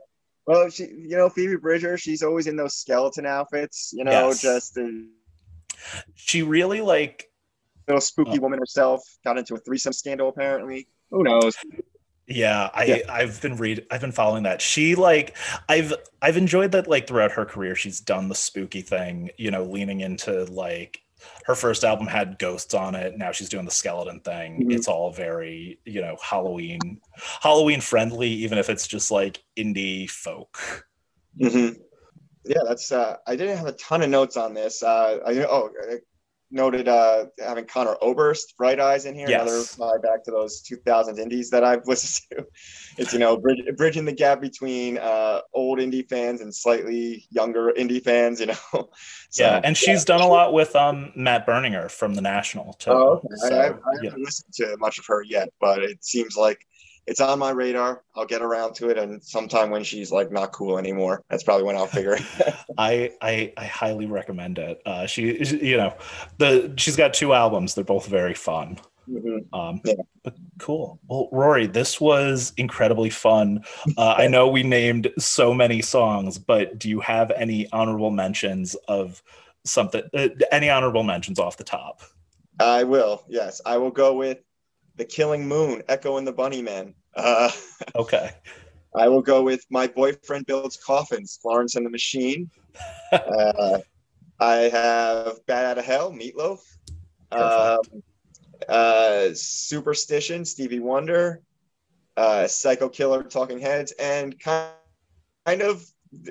[0.48, 4.42] well she you know phoebe bridgers she's always in those skeleton outfits you know Yes.
[4.42, 5.06] just a
[6.16, 7.30] she really like
[7.88, 8.42] little spooky Oh.
[8.42, 11.56] woman herself got into a threesome scandal apparently who knows
[12.36, 12.98] Yeah, I Yeah.
[13.10, 14.62] I've been read I've been following that.
[14.62, 15.36] She like
[15.70, 19.64] I've I've enjoyed that like throughout her career she's done the spooky thing, you know,
[19.64, 21.02] leaning into like
[21.46, 23.18] her first album had ghosts on it.
[23.18, 24.66] Now she's doing the skeleton thing.
[24.68, 24.74] Mhm.
[24.74, 27.02] It's all very, you know, Halloween
[27.42, 30.58] Halloween friendly even if it's just like indie folk.
[31.40, 31.70] hmm
[32.46, 32.92] Yeah, that's.
[32.92, 34.82] Uh, I didn't have a ton of notes on this.
[34.82, 35.70] Uh, I oh,
[36.52, 39.30] noted uh, having Conor Oberst, Bright Eyes, in here.
[39.30, 39.42] Yes.
[39.42, 42.46] Another fly back to those 2000s indies that I've listened to.
[42.98, 47.74] It's you know bridge, bridging the gap between uh, old indie fans and slightly younger
[47.78, 48.40] indie fans.
[48.40, 48.56] You know.
[49.34, 52.92] So, yeah, and she's done a lot with um Matt Berninger from the National too.
[52.92, 53.56] Oh, okay.
[53.56, 53.72] I, I, I
[54.02, 54.10] yeah.
[54.10, 56.68] haven't listened to much of her yet, but it seems like
[57.08, 58.04] it's on my radar.
[58.16, 61.64] I'll get around to it, and sometime when she's like not cool anymore, that's probably
[61.66, 62.24] when I'll figure it.
[62.78, 64.82] I, I I highly recommend it.
[64.86, 65.94] Uh, she, you know,
[66.38, 67.74] the she's got two albums.
[67.76, 68.80] They're both very fun.
[69.10, 69.46] Mhm.
[69.52, 69.96] Um, Yeah.
[70.24, 71.00] But cool.
[71.08, 73.64] Well, Rory, this was incredibly fun.
[73.98, 78.76] Uh, I know we named so many songs, but do you have any honorable mentions
[78.88, 79.24] of
[79.66, 80.04] something?
[80.14, 82.02] Uh, any honorable mentions off the top?
[82.60, 83.24] I will.
[83.28, 84.38] Yes, I will go with
[84.96, 86.94] the Killing Moon, Echo and the Bunnymen.
[87.16, 87.52] Uh,
[87.96, 88.32] Okay.
[88.96, 92.50] I will go with My Boyfriend Builds Coffins, Florence and the Machine.
[93.12, 93.80] Uh,
[94.40, 96.60] I have Bat Out of Hell, Meatloaf.
[97.32, 97.80] Um,
[98.70, 101.42] uh, Superstition, Stevie Wonder.
[102.18, 104.72] Uh, Psycho Killer, Talking Heads, and kind
[105.46, 105.84] kind of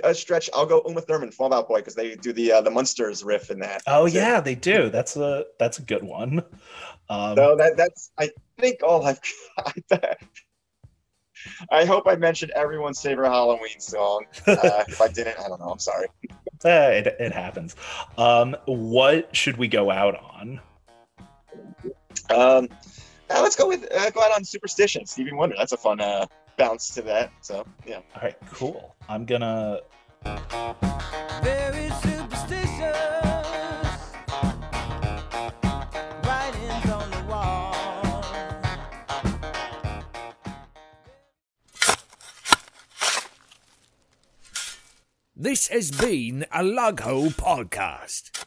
[0.05, 0.49] a stretch.
[0.55, 3.51] I'll go Uma Thurman, Fall Out Boy, because they do the uh, the Munsters riff
[3.51, 3.83] in that.
[3.87, 4.91] Oh So- yeah, they do.
[4.91, 6.43] That's a that's a good one.
[7.11, 9.21] Um, So that that's I think all I've
[9.91, 10.17] got.
[11.71, 14.27] I hope I mentioned everyone's favorite Halloween song.
[14.47, 15.71] Uh, if I didn't, I don't know.
[15.71, 16.07] I'm sorry.
[16.65, 17.77] eh, it, it happens.
[18.17, 20.61] Um, what should we go out on?
[22.29, 22.69] Um,
[23.29, 25.57] now let's go with uh, go out on Superstition, Stevie Wonder.
[25.59, 26.27] That's a fun uh,
[26.57, 27.33] bounce to that.
[27.41, 28.01] So yeah.
[28.15, 28.95] All right, cool.
[29.09, 29.81] I'm gonna
[45.43, 48.40] This has been a Lug Hole podcast.